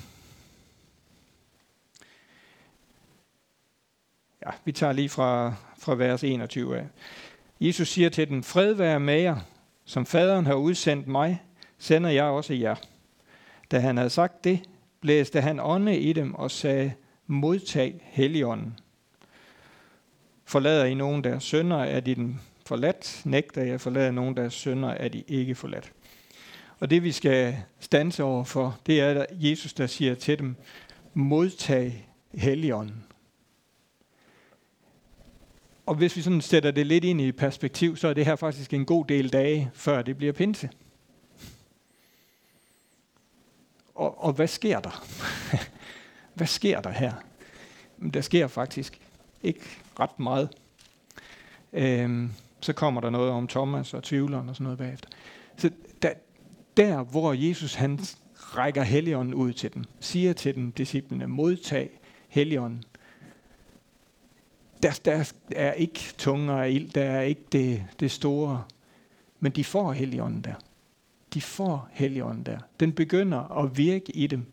ja, 4.46 4.50
vi 4.64 4.72
tager 4.72 4.92
lige 4.92 5.08
fra, 5.08 5.54
fra 5.78 5.94
vers 5.94 6.24
21 6.24 6.78
af. 6.78 6.86
Jesus 7.60 7.88
siger 7.88 8.08
til 8.08 8.28
dem, 8.28 8.42
fred 8.42 8.72
være 8.72 9.00
med 9.00 9.20
jer, 9.20 9.36
som 9.84 10.06
faderen 10.06 10.46
har 10.46 10.54
udsendt 10.54 11.06
mig, 11.06 11.42
sender 11.78 12.10
jeg 12.10 12.24
også 12.24 12.54
jer. 12.54 12.74
Da 13.70 13.78
han 13.78 13.96
havde 13.96 14.10
sagt 14.10 14.44
det, 14.44 14.60
blæste 15.00 15.40
han 15.40 15.60
ånde 15.60 15.98
i 15.98 16.12
dem 16.12 16.34
og 16.34 16.50
sagde, 16.50 16.92
modtag 17.26 18.00
Helligånden. 18.04 18.78
Forlader 20.44 20.84
I 20.84 20.94
nogen 20.94 21.24
deres 21.24 21.44
sønder, 21.44 21.76
er 21.76 22.00
de 22.00 22.14
den 22.14 22.40
forladt. 22.66 23.22
Nægter 23.24 23.62
jeg 23.62 23.80
forlader 23.80 24.10
nogen 24.10 24.36
deres 24.36 24.54
sønder, 24.54 24.88
er 24.88 25.08
de 25.08 25.24
ikke 25.28 25.54
forladt. 25.54 25.92
Og 26.80 26.90
det 26.90 27.02
vi 27.02 27.12
skal 27.12 27.56
stanse 27.80 28.22
over 28.22 28.44
for, 28.44 28.78
det 28.86 29.00
er 29.00 29.26
Jesus, 29.32 29.72
der 29.72 29.86
siger 29.86 30.14
til 30.14 30.38
dem, 30.38 30.56
modtag 31.14 32.08
Helligånden. 32.34 33.07
Og 35.88 35.94
hvis 35.94 36.16
vi 36.16 36.22
sådan 36.22 36.40
sætter 36.40 36.70
det 36.70 36.86
lidt 36.86 37.04
ind 37.04 37.20
i 37.20 37.32
perspektiv, 37.32 37.96
så 37.96 38.08
er 38.08 38.14
det 38.14 38.24
her 38.24 38.36
faktisk 38.36 38.72
en 38.72 38.84
god 38.84 39.04
del 39.04 39.28
dage, 39.28 39.70
før 39.74 40.02
det 40.02 40.16
bliver 40.16 40.32
pinse. 40.32 40.70
Og, 43.94 44.24
og 44.24 44.32
hvad 44.32 44.46
sker 44.46 44.80
der? 44.80 45.04
hvad 46.34 46.46
sker 46.46 46.80
der 46.80 46.90
her? 46.90 47.12
Men 47.98 48.10
der 48.10 48.20
sker 48.20 48.46
faktisk 48.46 49.00
ikke 49.42 49.60
ret 50.00 50.20
meget. 50.20 50.48
Øhm, 51.72 52.32
så 52.60 52.72
kommer 52.72 53.00
der 53.00 53.10
noget 53.10 53.30
om 53.30 53.48
Thomas 53.48 53.94
og 53.94 54.02
tvivleren 54.02 54.48
og 54.48 54.54
sådan 54.54 54.64
noget 54.64 54.78
bagefter. 54.78 55.08
Så 55.56 55.70
der, 56.02 56.12
der 56.76 57.02
hvor 57.02 57.32
Jesus 57.32 57.74
han 57.74 58.00
rækker 58.34 58.82
Helligånden 58.82 59.34
ud 59.34 59.52
til 59.52 59.74
dem, 59.74 59.84
siger 60.00 60.32
til 60.32 60.54
dem, 60.54 60.72
disciplene, 60.72 61.26
modtag 61.26 61.90
Helligånden. 62.28 62.84
Der, 64.82 65.00
der 65.04 65.32
er 65.56 65.72
ikke 65.72 66.00
tunger 66.18 66.54
af 66.54 66.70
ild, 66.70 66.90
der 66.90 67.04
er 67.04 67.20
ikke 67.20 67.44
det, 67.52 67.86
det 68.00 68.10
store, 68.10 68.64
men 69.40 69.52
de 69.52 69.64
får 69.64 69.92
Helligånden 69.92 70.44
der. 70.44 70.54
De 71.34 71.40
får 71.40 71.88
Helligånden 71.92 72.46
der. 72.46 72.58
Den 72.80 72.92
begynder 72.92 73.64
at 73.64 73.78
virke 73.78 74.16
i 74.16 74.26
dem 74.26 74.46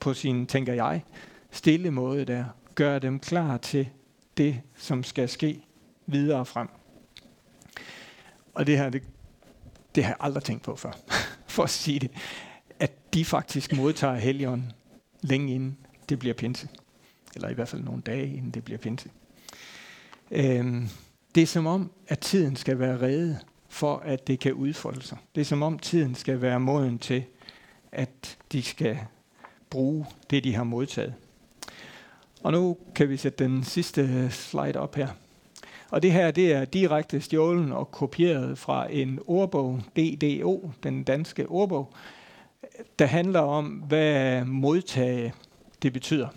på 0.00 0.14
sin, 0.14 0.46
tænker 0.46 0.74
jeg, 0.74 1.04
stille 1.50 1.90
måde 1.90 2.24
der. 2.24 2.44
Gør 2.74 2.98
dem 2.98 3.18
klar 3.18 3.56
til 3.56 3.88
det, 4.36 4.60
som 4.76 5.04
skal 5.04 5.28
ske 5.28 5.64
videre 6.06 6.46
frem. 6.46 6.68
Og 8.54 8.66
det 8.66 8.78
her, 8.78 8.90
det, 8.90 9.02
det 9.94 10.04
har 10.04 10.10
jeg 10.10 10.16
aldrig 10.20 10.42
tænkt 10.42 10.62
på 10.62 10.76
før, 10.76 10.92
for 11.46 11.62
at 11.62 11.70
sige 11.70 11.98
det, 11.98 12.10
at 12.78 13.14
de 13.14 13.24
faktisk 13.24 13.76
modtager 13.76 14.14
Helligånden 14.14 14.72
længe 15.20 15.54
inden 15.54 15.78
det 16.08 16.18
bliver 16.18 16.34
pinse. 16.34 16.68
Eller 17.34 17.48
i 17.48 17.54
hvert 17.54 17.68
fald 17.68 17.82
nogle 17.82 18.02
dage 18.02 18.36
inden 18.36 18.50
det 18.50 18.64
bliver 18.64 18.78
pinse. 18.78 19.10
Øhm, 20.32 20.88
det 21.34 21.42
er 21.42 21.46
som 21.46 21.66
om, 21.66 21.90
at 22.08 22.18
tiden 22.18 22.56
skal 22.56 22.78
være 22.78 23.00
reddet 23.00 23.38
for, 23.68 23.96
at 23.96 24.26
det 24.26 24.40
kan 24.40 24.52
udfolde 24.52 25.02
sig. 25.02 25.18
Det 25.34 25.40
er 25.40 25.44
som 25.44 25.62
om, 25.62 25.78
tiden 25.78 26.14
skal 26.14 26.42
være 26.42 26.60
moden 26.60 26.98
til, 26.98 27.24
at 27.92 28.38
de 28.52 28.62
skal 28.62 28.98
bruge 29.70 30.06
det, 30.30 30.44
de 30.44 30.54
har 30.54 30.64
modtaget. 30.64 31.14
Og 32.42 32.52
nu 32.52 32.76
kan 32.94 33.08
vi 33.08 33.16
sætte 33.16 33.44
den 33.44 33.64
sidste 33.64 34.30
slide 34.30 34.76
op 34.76 34.94
her. 34.94 35.08
Og 35.90 36.02
det 36.02 36.12
her 36.12 36.30
det 36.30 36.52
er 36.52 36.64
direkte 36.64 37.20
stjålen 37.20 37.72
og 37.72 37.90
kopieret 37.90 38.58
fra 38.58 38.92
en 38.92 39.18
ordbog, 39.26 39.80
DDO, 39.96 40.70
den 40.82 41.04
danske 41.04 41.48
ordbog, 41.48 41.92
der 42.98 43.06
handler 43.06 43.40
om, 43.40 43.66
hvad 43.66 44.44
modtage 44.44 45.34
det 45.82 45.92
betyder. 45.92 46.28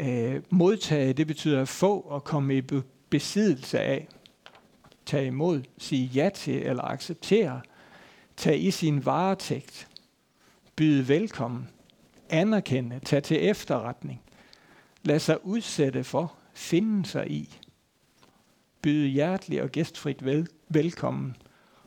Øh, 0.00 0.42
modtage, 0.50 1.12
det 1.12 1.26
betyder 1.26 1.62
at 1.62 1.68
få 1.68 2.00
og 2.00 2.24
komme 2.24 2.56
i 2.56 2.62
besiddelse 3.10 3.80
af. 3.80 4.08
Tage 5.06 5.26
imod, 5.26 5.62
sige 5.78 6.06
ja 6.06 6.30
til 6.34 6.62
eller 6.62 6.84
acceptere. 6.84 7.60
Tage 8.36 8.58
i 8.58 8.70
sin 8.70 9.06
varetægt. 9.06 9.88
Byde 10.76 11.08
velkommen. 11.08 11.68
Anerkende. 12.28 13.00
Tage 13.04 13.20
til 13.20 13.48
efterretning. 13.48 14.22
Lad 15.02 15.18
sig 15.18 15.46
udsætte 15.46 16.04
for. 16.04 16.34
Finde 16.54 17.06
sig 17.06 17.30
i 17.30 17.58
byde 18.82 19.08
hjertelig 19.08 19.62
og 19.62 19.70
gæstfrit 19.70 20.24
vel, 20.24 20.48
velkommen 20.68 21.36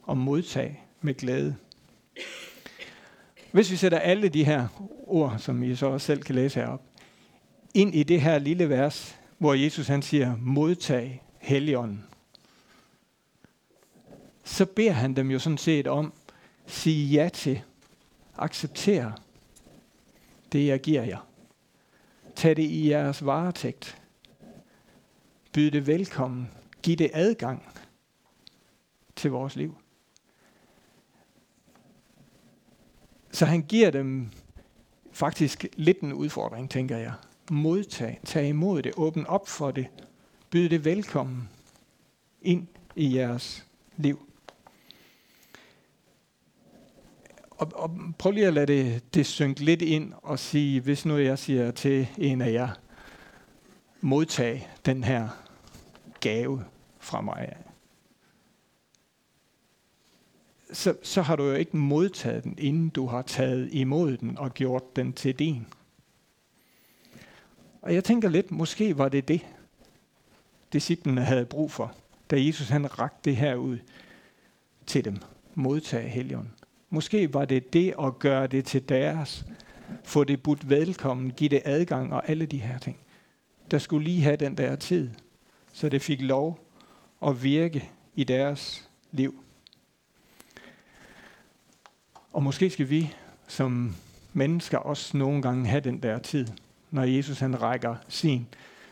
og 0.04 0.18
modtage 0.18 0.80
med 1.02 1.14
glæde. 1.14 1.56
Hvis 3.52 3.72
vi 3.72 3.76
sætter 3.76 4.00
alle 4.00 4.30
de 4.30 4.44
her 4.44 4.68
ord, 5.08 5.36
som 5.38 5.64
I 5.64 5.76
så 5.76 5.86
også 5.86 6.06
selv 6.06 6.24
kan 6.24 6.36
læse 6.36 6.60
herop, 6.60 6.82
ind 7.74 7.96
i 7.96 8.04
det 8.04 8.22
her 8.22 8.40
lille 8.40 8.70
vers, 8.70 9.20
hvor 9.38 9.54
Jesus 9.54 9.88
han 9.88 10.02
siger, 10.02 10.36
modtag 10.38 11.24
Helligånden, 11.40 12.06
så 14.44 14.66
beder 14.66 14.92
han 14.92 15.16
dem 15.16 15.32
jo 15.32 15.40
sådan 15.40 15.58
set 15.58 15.88
om, 15.88 16.14
sige 16.68 17.08
ja 17.08 17.30
til, 17.30 17.62
acceptere 18.38 19.14
det, 20.52 20.68
jeg 20.68 20.82
giver 20.82 21.04
jer. 21.04 21.28
Tag 22.36 22.56
det 22.56 22.64
i 22.64 22.90
jeres 22.90 23.26
varetægt. 23.26 24.02
Byd 25.54 25.72
det 25.72 25.88
velkommen 25.88 26.50
Giv 26.84 26.98
det 26.98 27.12
adgang 27.14 27.64
til 29.16 29.32
vores 29.32 29.56
liv. 29.56 29.78
Så 33.32 33.46
han 33.46 33.62
giver 33.62 33.92
dem 33.92 34.32
faktisk 35.12 35.66
lidt 35.74 36.00
en 36.00 36.14
udfordring, 36.14 36.70
tænker 36.70 36.98
jeg. 36.98 37.14
Modtag, 37.54 38.20
tage 38.26 38.50
imod 38.50 38.82
det, 38.82 38.94
åbne 38.98 39.30
op 39.30 39.48
for 39.48 39.72
det, 39.72 39.88
byd 40.50 40.70
det 40.70 40.86
velkommen 40.86 41.50
ind 42.42 42.68
i 42.96 43.16
jeres 43.16 43.66
liv. 43.98 44.30
Og, 47.50 47.72
og 47.76 47.98
prøv 48.18 48.32
lige 48.32 48.48
at 48.48 48.54
lade 48.54 48.66
det, 48.66 49.14
det 49.14 49.26
synke 49.26 49.66
lidt 49.66 49.82
ind 49.82 50.14
og 50.22 50.40
sige, 50.40 50.82
hvis 50.82 51.06
nu 51.06 51.18
jeg 51.18 51.40
siger 51.40 51.72
til 51.72 52.08
en 52.18 52.42
af 52.42 52.52
jer, 52.52 52.70
modtag 54.02 54.70
den 54.86 55.04
her 55.04 55.30
gave 56.20 56.64
fra 57.00 57.22
mig. 57.22 57.56
Så, 60.72 60.96
så 61.04 61.22
har 61.22 61.36
du 61.36 61.44
jo 61.44 61.54
ikke 61.54 61.78
modtaget 61.78 62.44
den, 62.44 62.56
inden 62.58 62.90
du 62.90 63.08
har 63.08 63.22
taget 63.22 63.70
imod 63.74 64.18
den 64.18 64.38
og 64.38 64.54
gjort 64.54 64.96
den 64.96 65.14
til 65.14 65.36
din. 65.40 65.68
Og 67.84 67.94
jeg 67.94 68.04
tænker 68.04 68.30
lidt, 68.30 68.52
måske 68.52 68.98
var 68.98 69.10
det 69.10 69.28
det, 69.28 69.46
disciplene 70.74 71.22
havde 71.22 71.46
brug 71.46 71.72
for, 71.72 71.96
da 72.30 72.46
Jesus 72.46 72.70
han 72.70 73.00
rakte 73.00 73.30
det 73.30 73.38
her 73.38 73.56
ud 73.56 73.78
til 74.86 75.06
dem. 75.06 75.18
Modtage 75.56 76.10
helgen. 76.10 76.52
Måske 76.90 77.34
var 77.34 77.46
det 77.46 77.74
det 77.74 77.94
at 78.02 78.20
gøre 78.20 78.48
det 78.48 78.66
til 78.66 78.90
deres. 78.90 79.46
Få 80.04 80.24
det 80.24 80.44
budt 80.44 80.70
velkommen, 80.70 81.32
give 81.32 81.50
det 81.50 81.62
adgang 81.66 82.14
og 82.14 82.30
alle 82.30 82.46
de 82.46 82.58
her 82.58 82.78
ting. 82.78 82.98
Der 83.72 83.78
skulle 83.78 84.04
lige 84.04 84.22
have 84.22 84.36
den 84.36 84.58
der 84.58 84.76
tid, 84.76 85.10
så 85.74 85.90
det 85.90 86.02
fik 86.02 86.22
lov 86.22 86.68
at 87.26 87.44
virke 87.44 87.90
i 88.16 88.24
deres 88.24 88.90
liv. 89.12 89.44
Og 92.34 92.44
måske 92.44 92.70
skal 92.70 92.90
vi 92.90 93.14
som 93.48 93.96
mennesker 94.34 94.78
også 94.78 95.18
nogle 95.18 95.42
gange 95.42 95.68
have 95.68 95.82
den 95.82 96.04
der 96.04 96.20
tid, 96.20 96.48
når 96.94 97.04
Jesus 97.04 97.40
han 97.40 97.62
rækker 97.62 97.96
sin 98.08 98.48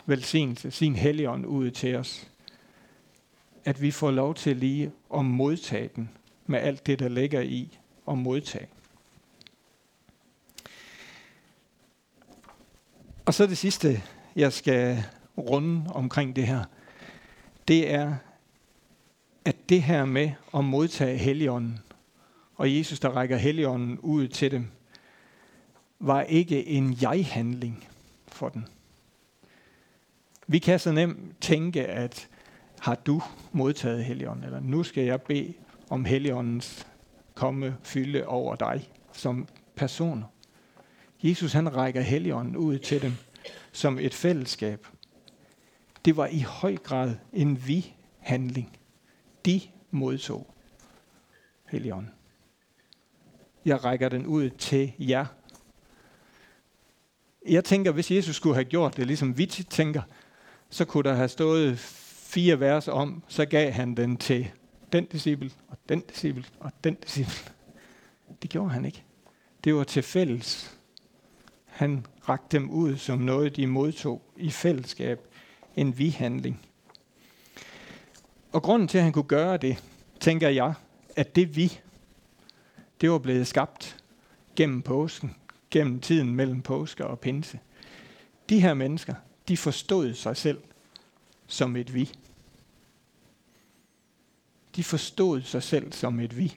velsignelse, 0.05 0.71
sin 0.71 0.95
helligånd 0.95 1.45
ud 1.45 1.71
til 1.71 1.95
os. 1.95 2.27
At 3.65 3.81
vi 3.81 3.91
får 3.91 4.11
lov 4.11 4.35
til 4.35 4.57
lige 4.57 4.91
at 5.15 5.25
modtage 5.25 5.89
den 5.95 6.09
med 6.45 6.59
alt 6.59 6.87
det, 6.87 6.99
der 6.99 7.07
ligger 7.07 7.41
i 7.41 7.77
at 8.07 8.17
modtage. 8.17 8.67
Og 13.25 13.33
så 13.33 13.47
det 13.47 13.57
sidste, 13.57 14.01
jeg 14.35 14.53
skal 14.53 15.03
runde 15.37 15.91
omkring 15.93 16.35
det 16.35 16.47
her, 16.47 16.63
det 17.67 17.93
er, 17.93 18.15
at 19.45 19.69
det 19.69 19.83
her 19.83 20.05
med 20.05 20.31
at 20.53 20.65
modtage 20.65 21.17
Helligånden, 21.17 21.79
og 22.55 22.75
Jesus, 22.77 22.99
der 22.99 23.09
rækker 23.09 23.37
Helligånden 23.37 23.99
ud 23.99 24.27
til 24.27 24.51
dem, 24.51 24.67
var 25.99 26.21
ikke 26.21 26.67
en 26.67 26.97
jeg-handling 27.01 27.87
for 28.41 28.49
den. 28.49 28.67
Vi 30.47 30.60
kan 30.60 30.80
så 30.80 30.91
nemt 30.91 31.41
tænke, 31.41 31.86
at 31.86 32.30
har 32.80 32.95
du 32.95 33.21
modtaget 33.51 34.06
Helligånden, 34.06 34.45
eller 34.45 34.60
nu 34.60 34.84
skal 34.84 35.04
jeg 35.04 35.21
bede 35.21 35.54
om 35.89 36.06
Helligåndens 36.06 36.88
komme 37.36 37.77
fylde 37.84 38.27
over 38.27 38.56
dig 38.56 38.89
som 39.13 39.47
person. 39.75 40.23
Jesus 41.23 41.54
han 41.54 41.75
rækker 41.75 42.01
Helligånden 42.01 42.56
ud 42.56 42.80
til 42.80 43.01
dem 43.01 43.13
som 43.71 43.99
et 43.99 44.13
fællesskab, 44.13 44.88
det 46.06 46.17
var 46.17 46.27
i 46.27 46.39
høj 46.39 46.77
grad 46.77 47.15
en 47.34 47.67
vi-handling. 47.67 48.77
De 49.45 49.62
modtog 49.91 50.54
Helligånden. 51.69 52.12
Jeg 53.65 53.84
rækker 53.84 54.10
den 54.10 54.25
ud 54.25 54.49
til 54.49 54.93
jer. 54.99 55.25
Jeg 57.47 57.63
tænker, 57.63 57.91
hvis 57.91 58.12
Jesus 58.12 58.36
skulle 58.36 58.56
have 58.56 58.65
gjort 58.65 58.97
det, 58.97 59.08
ligesom 59.08 59.38
vi 59.38 59.45
tænker, 59.45 60.01
så 60.69 60.86
kunne 60.86 61.04
der 61.04 61.13
have 61.13 61.27
stået 61.27 61.80
fire 61.80 62.60
vers 62.60 62.88
om, 62.88 63.23
så 63.27 63.45
gav 63.45 63.71
han 63.71 63.95
den 63.95 64.17
til 64.17 64.51
den 64.91 65.06
disciple, 65.06 65.51
og 65.67 65.77
den 65.89 66.01
disciple, 66.01 66.43
og 66.60 66.71
den 66.84 66.95
disciple. 66.95 67.51
Det 68.41 68.49
gjorde 68.49 68.69
han 68.69 68.86
ikke. 68.86 69.04
Det 69.63 69.75
var 69.75 69.84
til 69.84 70.04
fælles. 70.04 70.77
Han 71.65 72.06
rakte 72.30 72.58
dem 72.58 72.69
ud 72.69 72.97
som 72.97 73.19
noget, 73.19 73.56
de 73.56 73.67
modtog 73.67 74.21
i 74.38 74.49
fællesskab 74.49 75.19
en 75.75 75.97
vi-handling. 75.97 76.65
Og 78.51 78.63
grunden 78.63 78.88
til, 78.88 78.97
at 78.97 79.04
han 79.04 79.13
kunne 79.13 79.23
gøre 79.23 79.58
det, 79.58 79.84
tænker 80.19 80.49
jeg, 80.49 80.73
at 81.15 81.36
det 81.36 81.56
vi, 81.56 81.80
det 83.01 83.12
var 83.12 83.17
blevet 83.17 83.47
skabt 83.47 83.97
gennem 84.56 84.82
påsken, 84.82 85.36
gennem 85.71 85.99
tiden 85.99 86.36
mellem 86.36 86.62
påske 86.62 87.07
og 87.07 87.19
pinse. 87.19 87.60
De 88.49 88.62
her 88.62 88.73
mennesker, 88.73 89.13
de 89.47 89.57
forstod 89.57 90.13
sig 90.13 90.38
selv 90.38 90.62
som 91.47 91.75
et 91.75 91.93
vi. 91.93 92.12
De 94.75 94.84
forstod 94.84 95.41
sig 95.41 95.63
selv 95.63 95.93
som 95.93 96.19
et 96.19 96.38
vi. 96.38 96.53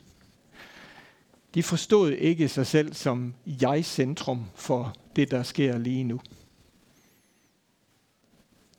De 1.54 1.62
forstod 1.62 2.12
ikke 2.12 2.48
sig 2.48 2.66
selv 2.66 2.94
som 2.94 3.34
jeg-centrum 3.46 4.44
for 4.54 4.94
det, 5.16 5.30
der 5.30 5.42
sker 5.42 5.78
lige 5.78 6.04
nu. 6.04 6.20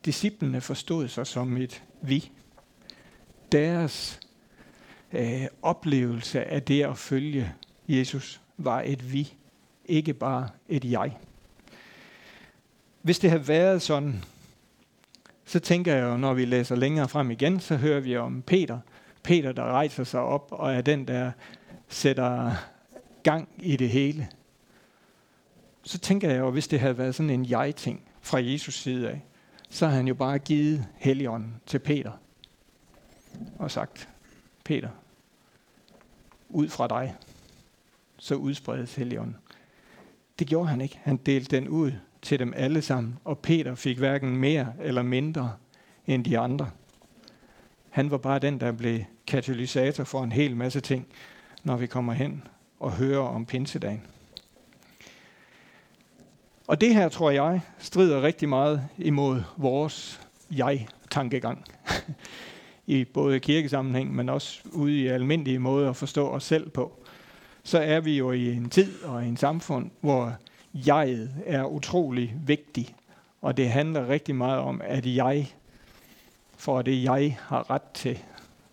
Disciplene 0.04 0.60
forstod 0.60 1.08
sig 1.08 1.26
som 1.26 1.56
et 1.56 1.82
vi. 2.02 2.30
Deres 3.52 4.20
øh, 5.12 5.46
oplevelse 5.62 6.44
af 6.44 6.62
det 6.62 6.82
at 6.82 6.98
følge 6.98 7.54
Jesus 7.88 8.40
var 8.56 8.82
et 8.82 9.12
vi, 9.12 9.34
ikke 9.88 10.14
bare 10.14 10.48
et 10.68 10.84
jeg. 10.84 11.18
Hvis 13.02 13.18
det 13.18 13.30
havde 13.30 13.48
været 13.48 13.82
sådan, 13.82 14.24
så 15.44 15.60
tænker 15.60 15.94
jeg 15.94 16.02
jo, 16.02 16.16
når 16.16 16.34
vi 16.34 16.44
læser 16.44 16.76
længere 16.76 17.08
frem 17.08 17.30
igen, 17.30 17.60
så 17.60 17.76
hører 17.76 18.00
vi 18.00 18.16
om 18.16 18.42
Peter. 18.42 18.78
Peter, 19.22 19.52
der 19.52 19.62
rejser 19.62 20.04
sig 20.04 20.20
op 20.20 20.48
og 20.50 20.74
er 20.74 20.80
den, 20.80 21.08
der 21.08 21.30
sætter 21.88 22.52
gang 23.22 23.48
i 23.58 23.76
det 23.76 23.90
hele. 23.90 24.28
Så 25.82 25.98
tænker 25.98 26.30
jeg 26.30 26.38
jo, 26.38 26.50
hvis 26.50 26.68
det 26.68 26.80
havde 26.80 26.98
været 26.98 27.14
sådan 27.14 27.30
en 27.30 27.50
jeg-ting 27.50 28.02
fra 28.20 28.38
Jesus 28.42 28.74
side 28.74 29.10
af, 29.10 29.24
så 29.70 29.86
har 29.86 29.96
han 29.96 30.08
jo 30.08 30.14
bare 30.14 30.38
givet 30.38 30.86
Helligånden 30.94 31.54
til 31.66 31.78
Peter 31.78 32.12
og 33.58 33.70
sagt, 33.70 34.08
Peter, 34.64 34.88
ud 36.48 36.68
fra 36.68 36.86
dig, 36.86 37.14
så 38.16 38.34
udspredes 38.34 38.94
Helligånden. 38.94 39.36
Det 40.38 40.46
gjorde 40.46 40.68
han 40.68 40.80
ikke. 40.80 40.98
Han 41.02 41.16
delte 41.16 41.56
den 41.56 41.68
ud 41.68 41.92
til 42.22 42.38
dem 42.38 42.52
alle 42.56 42.82
sammen, 42.82 43.18
og 43.24 43.38
Peter 43.38 43.74
fik 43.74 43.98
hverken 43.98 44.36
mere 44.36 44.72
eller 44.82 45.02
mindre 45.02 45.52
end 46.06 46.24
de 46.24 46.38
andre. 46.38 46.70
Han 47.90 48.10
var 48.10 48.18
bare 48.18 48.38
den, 48.38 48.60
der 48.60 48.72
blev 48.72 49.00
katalysator 49.26 50.04
for 50.04 50.22
en 50.22 50.32
hel 50.32 50.56
masse 50.56 50.80
ting, 50.80 51.06
når 51.64 51.76
vi 51.76 51.86
kommer 51.86 52.12
hen 52.12 52.42
og 52.80 52.92
hører 52.92 53.22
om 53.22 53.46
pinsedagen. 53.46 54.02
Og 56.66 56.80
det 56.80 56.94
her, 56.94 57.08
tror 57.08 57.30
jeg, 57.30 57.60
strider 57.78 58.22
rigtig 58.22 58.48
meget 58.48 58.88
imod 58.98 59.42
vores 59.56 60.20
jeg-tankegang. 60.50 61.64
I 62.86 63.04
både 63.04 63.40
kirkesammenhæng, 63.40 64.14
men 64.14 64.28
også 64.28 64.60
ude 64.72 65.00
i 65.00 65.06
almindelige 65.06 65.58
måder 65.58 65.90
at 65.90 65.96
forstå 65.96 66.28
os 66.28 66.44
selv 66.44 66.70
på. 66.70 67.06
Så 67.66 67.78
er 67.78 68.00
vi 68.00 68.18
jo 68.18 68.32
i 68.32 68.52
en 68.52 68.70
tid 68.70 69.02
og 69.02 69.26
en 69.26 69.36
samfund, 69.36 69.90
hvor 70.00 70.36
jeget 70.72 71.34
er 71.46 71.64
utrolig 71.64 72.34
vigtig. 72.46 72.94
Og 73.40 73.56
det 73.56 73.70
handler 73.70 74.08
rigtig 74.08 74.34
meget 74.34 74.58
om, 74.58 74.80
at 74.84 75.06
jeg 75.06 75.52
for 76.56 76.82
det 76.82 77.02
jeg 77.02 77.38
har 77.40 77.70
ret 77.70 77.82
til, 77.94 78.18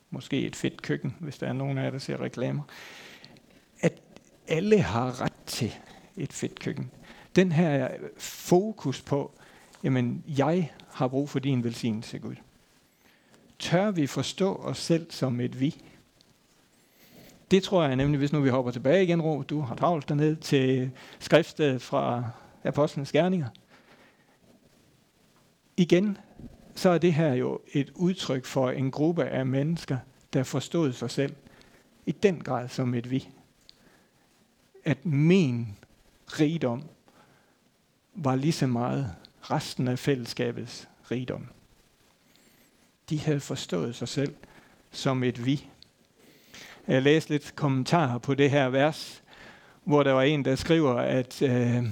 måske 0.10 0.42
et 0.42 0.56
fedt 0.56 0.82
køkken, 0.82 1.16
hvis 1.20 1.38
der 1.38 1.48
er 1.48 1.54
nogen 1.54 1.78
af 1.78 1.84
jer, 1.84 1.90
der 1.90 1.98
ser 1.98 2.22
reklamer, 2.22 2.64
at 3.80 3.94
alle 4.48 4.82
har 4.82 5.22
ret 5.22 5.44
til 5.46 5.74
et 6.18 6.34
fedt 6.34 6.60
køkken. 6.60 6.92
Den 7.36 7.52
her 7.52 7.90
fokus 8.18 9.02
på, 9.02 9.32
jamen 9.84 10.24
jeg 10.28 10.72
har 10.94 11.08
brug 11.08 11.30
for 11.30 11.40
din 11.40 11.64
velsignelse, 11.64 12.20
Gud. 12.20 12.36
Tør 13.60 13.92
vi 13.92 14.08
forstå 14.08 14.56
os 14.56 14.78
selv 14.78 15.12
som 15.12 15.40
et 15.40 15.60
vi? 15.60 15.76
Det 17.54 17.64
tror 17.64 17.84
jeg 17.84 17.96
nemlig, 17.96 18.18
hvis 18.18 18.34
nu 18.34 18.42
vi 18.42 18.50
hopper 18.50 18.72
tilbage 18.72 19.04
igen, 19.04 19.22
Ro, 19.22 19.42
du 19.42 19.62
har 19.62 19.76
travlt 19.76 20.10
derned 20.10 20.36
til 20.36 20.92
skriftet 21.20 21.82
fra 21.82 22.24
Apostlenes 22.64 23.12
Gerninger. 23.12 23.48
Igen, 25.78 26.18
så 26.76 26.90
er 26.90 26.98
det 26.98 27.14
her 27.14 27.34
jo 27.34 27.60
et 27.74 27.92
udtryk 27.96 28.46
for 28.46 28.70
en 28.70 28.92
gruppe 28.92 29.26
af 29.26 29.46
mennesker, 29.46 29.98
der 30.34 30.44
forstod 30.44 30.94
sig 30.94 31.12
selv 31.12 31.36
i 32.06 32.12
den 32.12 32.44
grad 32.44 32.70
som 32.70 32.94
et 32.94 33.12
vi. 33.12 33.30
At 34.84 35.06
min 35.06 35.68
rigdom 36.28 36.84
var 38.14 38.36
lige 38.36 38.52
så 38.52 38.68
meget 38.68 39.16
resten 39.42 39.88
af 39.88 40.00
fællesskabets 40.00 40.90
rigdom. 41.12 41.48
De 43.10 43.20
havde 43.20 43.40
forstået 43.40 43.96
sig 43.96 44.08
selv 44.08 44.36
som 44.92 45.24
et 45.24 45.46
vi. 45.46 45.68
Øh, 46.88 46.94
Jeg 46.94 47.02
læste 47.02 47.30
lidt 47.32 47.56
kommentarer 47.56 48.18
på 48.18 48.34
det 48.34 48.50
her 48.52 48.70
vers, 48.70 49.24
hvor 49.84 50.04
der 50.04 50.12
var 50.12 50.22
en, 50.22 50.46
der 50.46 50.56
skriver, 50.56 50.94
at 50.94 51.42
øh, 51.42 51.84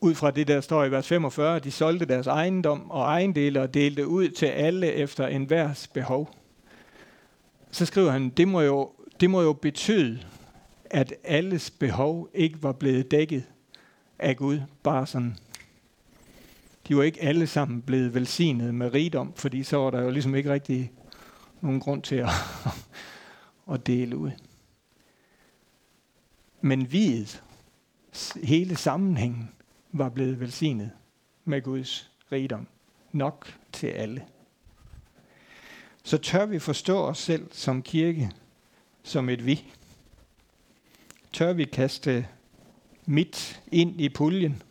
ud 0.00 0.14
fra 0.14 0.30
det, 0.30 0.48
der 0.48 0.60
står 0.60 0.84
i 0.84 0.90
vers 0.90 1.08
45, 1.08 1.58
de 1.58 1.70
solgte 1.70 2.04
deres 2.06 2.26
ejendom 2.26 2.90
og 2.90 3.02
ejendele 3.02 3.60
og 3.62 3.74
delte 3.74 4.06
ud 4.08 4.28
til 4.28 4.46
alle 4.46 4.92
efter 4.92 5.26
enhvers 5.26 5.86
behov. 5.88 6.34
Så 7.70 7.86
skriver 7.86 8.10
han, 8.10 8.28
det 8.28 8.48
må 8.48 8.60
jo, 8.60 8.90
det 9.20 9.30
må 9.30 9.42
jo 9.42 9.52
betyde, 9.52 10.20
at 10.84 11.14
alles 11.24 11.70
behov 11.70 12.28
ikke 12.34 12.62
var 12.62 12.72
blevet 12.72 13.10
dækket 13.10 13.44
af 14.18 14.36
Gud, 14.36 14.60
bare 14.82 15.06
sådan. 15.06 15.36
De 16.88 16.96
var 16.96 17.02
ikke 17.02 17.22
alle 17.22 17.46
sammen 17.46 17.82
blevet 17.82 18.14
velsignet 18.14 18.74
med 18.74 18.94
rigdom, 18.94 19.32
fordi 19.36 19.62
så 19.62 19.76
var 19.76 19.90
der 19.90 20.02
jo 20.02 20.10
ligesom 20.10 20.34
ikke 20.34 20.52
rigtig 20.52 20.92
nogen 21.64 21.80
grund 21.80 22.02
til 22.02 22.16
at, 22.16 22.28
at 23.72 23.86
dele 23.86 24.16
ud. 24.16 24.30
Men 26.60 26.92
videt, 26.92 27.42
hele 28.42 28.76
sammenhængen, 28.76 29.50
var 29.92 30.08
blevet 30.08 30.40
velsignet 30.40 30.90
med 31.44 31.62
Guds 31.62 32.10
rigdom. 32.32 32.66
Nok 33.12 33.54
til 33.72 33.86
alle. 33.86 34.24
Så 36.02 36.18
tør 36.18 36.46
vi 36.46 36.58
forstå 36.58 36.98
os 36.98 37.18
selv 37.18 37.48
som 37.52 37.82
kirke, 37.82 38.30
som 39.02 39.28
et 39.28 39.46
vi. 39.46 39.64
Tør 41.32 41.52
vi 41.52 41.64
kaste 41.64 42.28
mit 43.06 43.62
ind 43.72 44.00
i 44.00 44.08
puljen. 44.08 44.62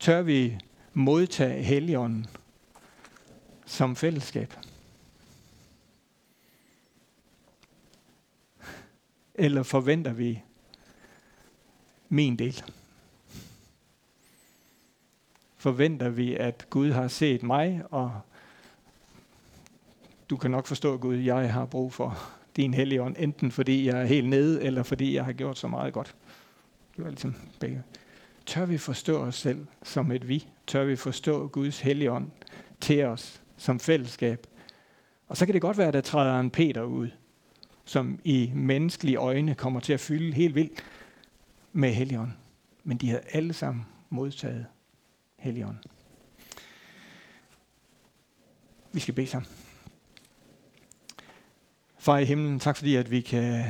Tør 0.00 0.22
vi 0.22 0.58
modtage 0.92 1.62
Helligånden 1.62 2.26
som 3.66 3.96
fællesskab. 3.96 4.54
Eller 9.42 9.62
forventer 9.62 10.12
vi 10.12 10.42
min 12.08 12.36
del? 12.36 12.62
forventer 15.62 16.08
vi, 16.08 16.34
at 16.34 16.66
Gud 16.70 16.90
har 16.90 17.08
set 17.08 17.42
mig, 17.42 17.82
og 17.90 18.20
du 20.30 20.36
kan 20.36 20.50
nok 20.50 20.66
forstå, 20.66 20.96
Gud, 20.96 21.16
jeg 21.16 21.52
har 21.52 21.66
brug 21.66 21.92
for 21.92 22.18
din 22.56 22.74
hellige 22.74 23.02
ånd, 23.02 23.16
enten 23.18 23.50
fordi 23.50 23.86
jeg 23.86 24.00
er 24.00 24.04
helt 24.04 24.28
nede, 24.28 24.62
eller 24.62 24.82
fordi 24.82 25.14
jeg 25.14 25.24
har 25.24 25.32
gjort 25.32 25.58
så 25.58 25.68
meget 25.68 25.92
godt. 25.92 26.14
Det 26.96 27.04
var 27.04 27.10
ligesom 27.10 27.34
begge. 27.60 27.82
Tør 28.46 28.64
vi 28.64 28.78
forstå 28.78 29.18
os 29.18 29.34
selv 29.34 29.66
som 29.82 30.12
et 30.12 30.28
vi? 30.28 30.46
Tør 30.66 30.84
vi 30.84 30.96
forstå 30.96 31.48
Guds 31.48 31.80
hellige 31.80 32.12
ånd 32.12 32.30
til 32.80 33.04
os 33.04 33.42
som 33.56 33.80
fællesskab? 33.80 34.46
Og 35.28 35.36
så 35.36 35.46
kan 35.46 35.52
det 35.52 35.62
godt 35.62 35.78
være, 35.78 35.88
at 35.88 35.94
der 35.94 36.00
træder 36.00 36.40
en 36.40 36.50
Peter 36.50 36.82
ud, 36.82 37.08
som 37.84 38.20
i 38.24 38.50
menneskelige 38.54 39.16
øjne 39.16 39.54
kommer 39.54 39.80
til 39.80 39.92
at 39.92 40.00
fylde 40.00 40.32
helt 40.32 40.54
vildt 40.54 40.84
med 41.72 41.92
helligånd. 41.92 42.32
Men 42.84 42.96
de 42.96 43.08
havde 43.08 43.22
alle 43.32 43.52
sammen 43.52 43.86
modtaget 44.10 44.66
Helligånd. 45.42 45.76
Vi 48.92 49.00
skal 49.00 49.14
bede 49.14 49.26
sammen. 49.26 49.50
Far 51.98 52.18
i 52.18 52.24
himlen, 52.24 52.60
tak 52.60 52.76
fordi 52.76 52.96
at 52.96 53.10
vi 53.10 53.20
kan 53.20 53.64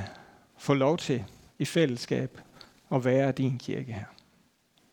få 0.59 0.75
lov 0.75 0.99
til 0.99 1.25
i 1.59 1.65
fællesskab 1.65 2.41
at 2.93 3.05
være 3.05 3.33
din 3.33 3.59
kirke 3.59 3.93
her. 3.93 4.05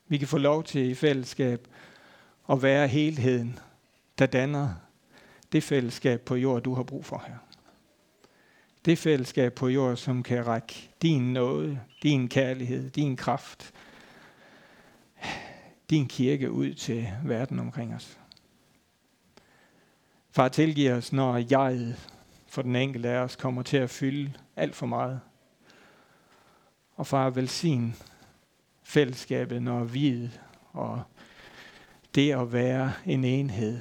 Vi 0.07 0.17
kan 0.17 0.27
få 0.27 0.37
lov 0.37 0.63
til 0.63 0.89
i 0.89 0.95
fællesskab 0.95 1.67
at 2.49 2.61
være 2.61 2.87
helheden, 2.87 3.59
der 4.19 4.25
danner 4.25 4.73
det 5.51 5.63
fællesskab 5.63 6.21
på 6.21 6.35
jord, 6.35 6.63
du 6.63 6.73
har 6.73 6.83
brug 6.83 7.05
for 7.05 7.23
her. 7.27 7.35
Det 8.85 8.97
fællesskab 8.97 9.53
på 9.53 9.67
jord, 9.67 9.95
som 9.95 10.23
kan 10.23 10.47
række 10.47 10.89
din 11.01 11.33
nåde, 11.33 11.79
din 12.03 12.27
kærlighed, 12.27 12.89
din 12.89 13.15
kraft, 13.15 13.73
din 15.89 16.07
kirke 16.07 16.51
ud 16.51 16.73
til 16.73 17.07
verden 17.25 17.59
omkring 17.59 17.95
os. 17.95 18.19
Far, 20.31 20.47
tilgiv 20.47 20.91
os, 20.91 21.13
når 21.13 21.37
jeg 21.49 21.95
for 22.47 22.61
den 22.61 22.75
enkelte 22.75 23.09
af 23.09 23.17
os 23.17 23.35
kommer 23.35 23.61
til 23.61 23.77
at 23.77 23.89
fylde 23.89 24.33
alt 24.55 24.75
for 24.75 24.85
meget. 24.85 25.21
Og 26.95 27.07
far, 27.07 27.29
velsign 27.29 27.95
fællesskabet, 28.83 29.61
når 29.61 29.83
vi 29.83 30.29
og 30.71 31.01
det 32.15 32.31
at 32.31 32.53
være 32.53 32.93
en 33.05 33.23
enhed 33.23 33.79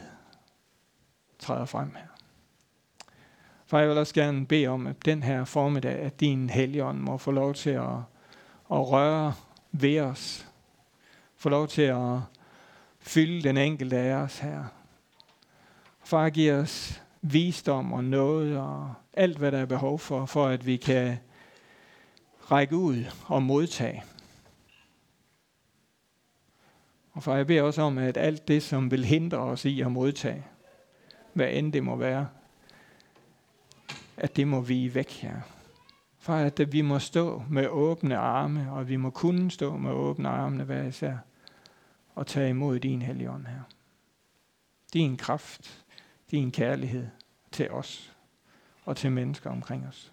træder 1.39 1.65
frem 1.65 1.95
her. 1.95 2.18
Far, 3.69 3.79
jeg 3.79 3.89
vil 3.89 3.99
også 3.99 4.15
gerne 4.15 4.47
bede 4.47 4.67
om, 4.67 4.87
at 4.87 5.05
den 5.05 5.23
her 5.23 5.45
formiddag, 5.45 5.99
at 5.99 6.21
din 6.21 6.51
helligånd 6.51 6.99
må 6.99 7.19
få 7.19 7.31
lov 7.31 7.55
til 7.55 7.71
at, 7.71 7.97
at 8.73 8.91
røre 8.91 9.35
ved 9.73 10.01
os, 10.01 10.49
få 11.37 11.49
lov 11.49 11.69
til 11.69 11.83
at 11.83 12.19
fylde 13.01 13.43
den 13.43 13.57
enkelte 13.57 13.97
af 13.97 14.15
os 14.15 14.39
her. 14.39 14.65
Far, 16.05 16.31
giv 16.31 16.53
os 16.53 17.03
visdom 17.23 17.93
og 17.93 18.05
noget 18.05 18.59
og 18.59 18.95
alt, 19.13 19.39
hvad 19.39 19.53
der 19.53 19.59
er 19.59 19.67
behov 19.67 19.99
for, 19.99 20.27
for 20.27 20.47
at 20.47 20.67
vi 20.67 20.77
kan 20.77 21.19
række 22.51 22.77
ud 22.77 23.05
og 23.27 23.43
modtage. 23.43 24.05
Og 27.13 27.23
far, 27.23 27.37
jeg 27.37 27.47
beder 27.47 27.63
også 27.63 27.83
om, 27.83 27.99
at 27.99 28.17
alt 28.17 28.49
det, 28.49 28.63
som 28.63 28.91
vil 28.91 29.05
hindre 29.05 29.39
os 29.39 29.65
i 29.65 29.81
at 29.81 29.93
modtage, 29.93 30.47
hvad 31.33 31.49
end 31.53 31.73
det 31.73 31.85
må 31.85 31.97
være, 31.97 32.29
at 34.19 34.37
det 34.37 34.49
må 34.49 34.61
vi 34.61 34.95
væk 34.95 35.11
her. 35.11 35.41
For 36.19 36.35
at 36.35 36.73
vi 36.73 36.81
må 36.81 36.99
stå 36.99 37.43
med 37.51 37.69
åbne 37.69 38.17
arme, 38.17 38.73
og 38.73 38.89
vi 38.89 38.97
må 38.97 39.11
kunne 39.11 39.51
stå 39.51 39.77
med 39.77 39.91
åbne 39.91 40.29
arme 40.29 40.65
hver 40.65 40.83
især, 40.83 41.17
og 42.15 42.27
tage 42.27 42.51
imod 42.51 42.81
din 42.81 43.03
helligånd 43.03 43.47
her. 43.47 43.61
Din 44.93 45.17
kraft, 45.17 45.85
din 46.31 46.51
kærlighed 46.51 47.09
til 47.53 47.71
os 47.71 48.13
og 48.85 48.97
til 48.97 49.13
mennesker 49.13 49.51
omkring 49.51 49.87
os. 49.87 50.13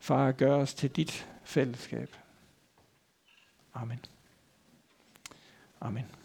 Far, 0.00 0.32
gør 0.32 0.54
os 0.54 0.74
til 0.74 0.90
dit 0.90 1.28
fællesskab. 1.44 2.16
Amen. 3.74 4.00
Amen. 5.80 6.17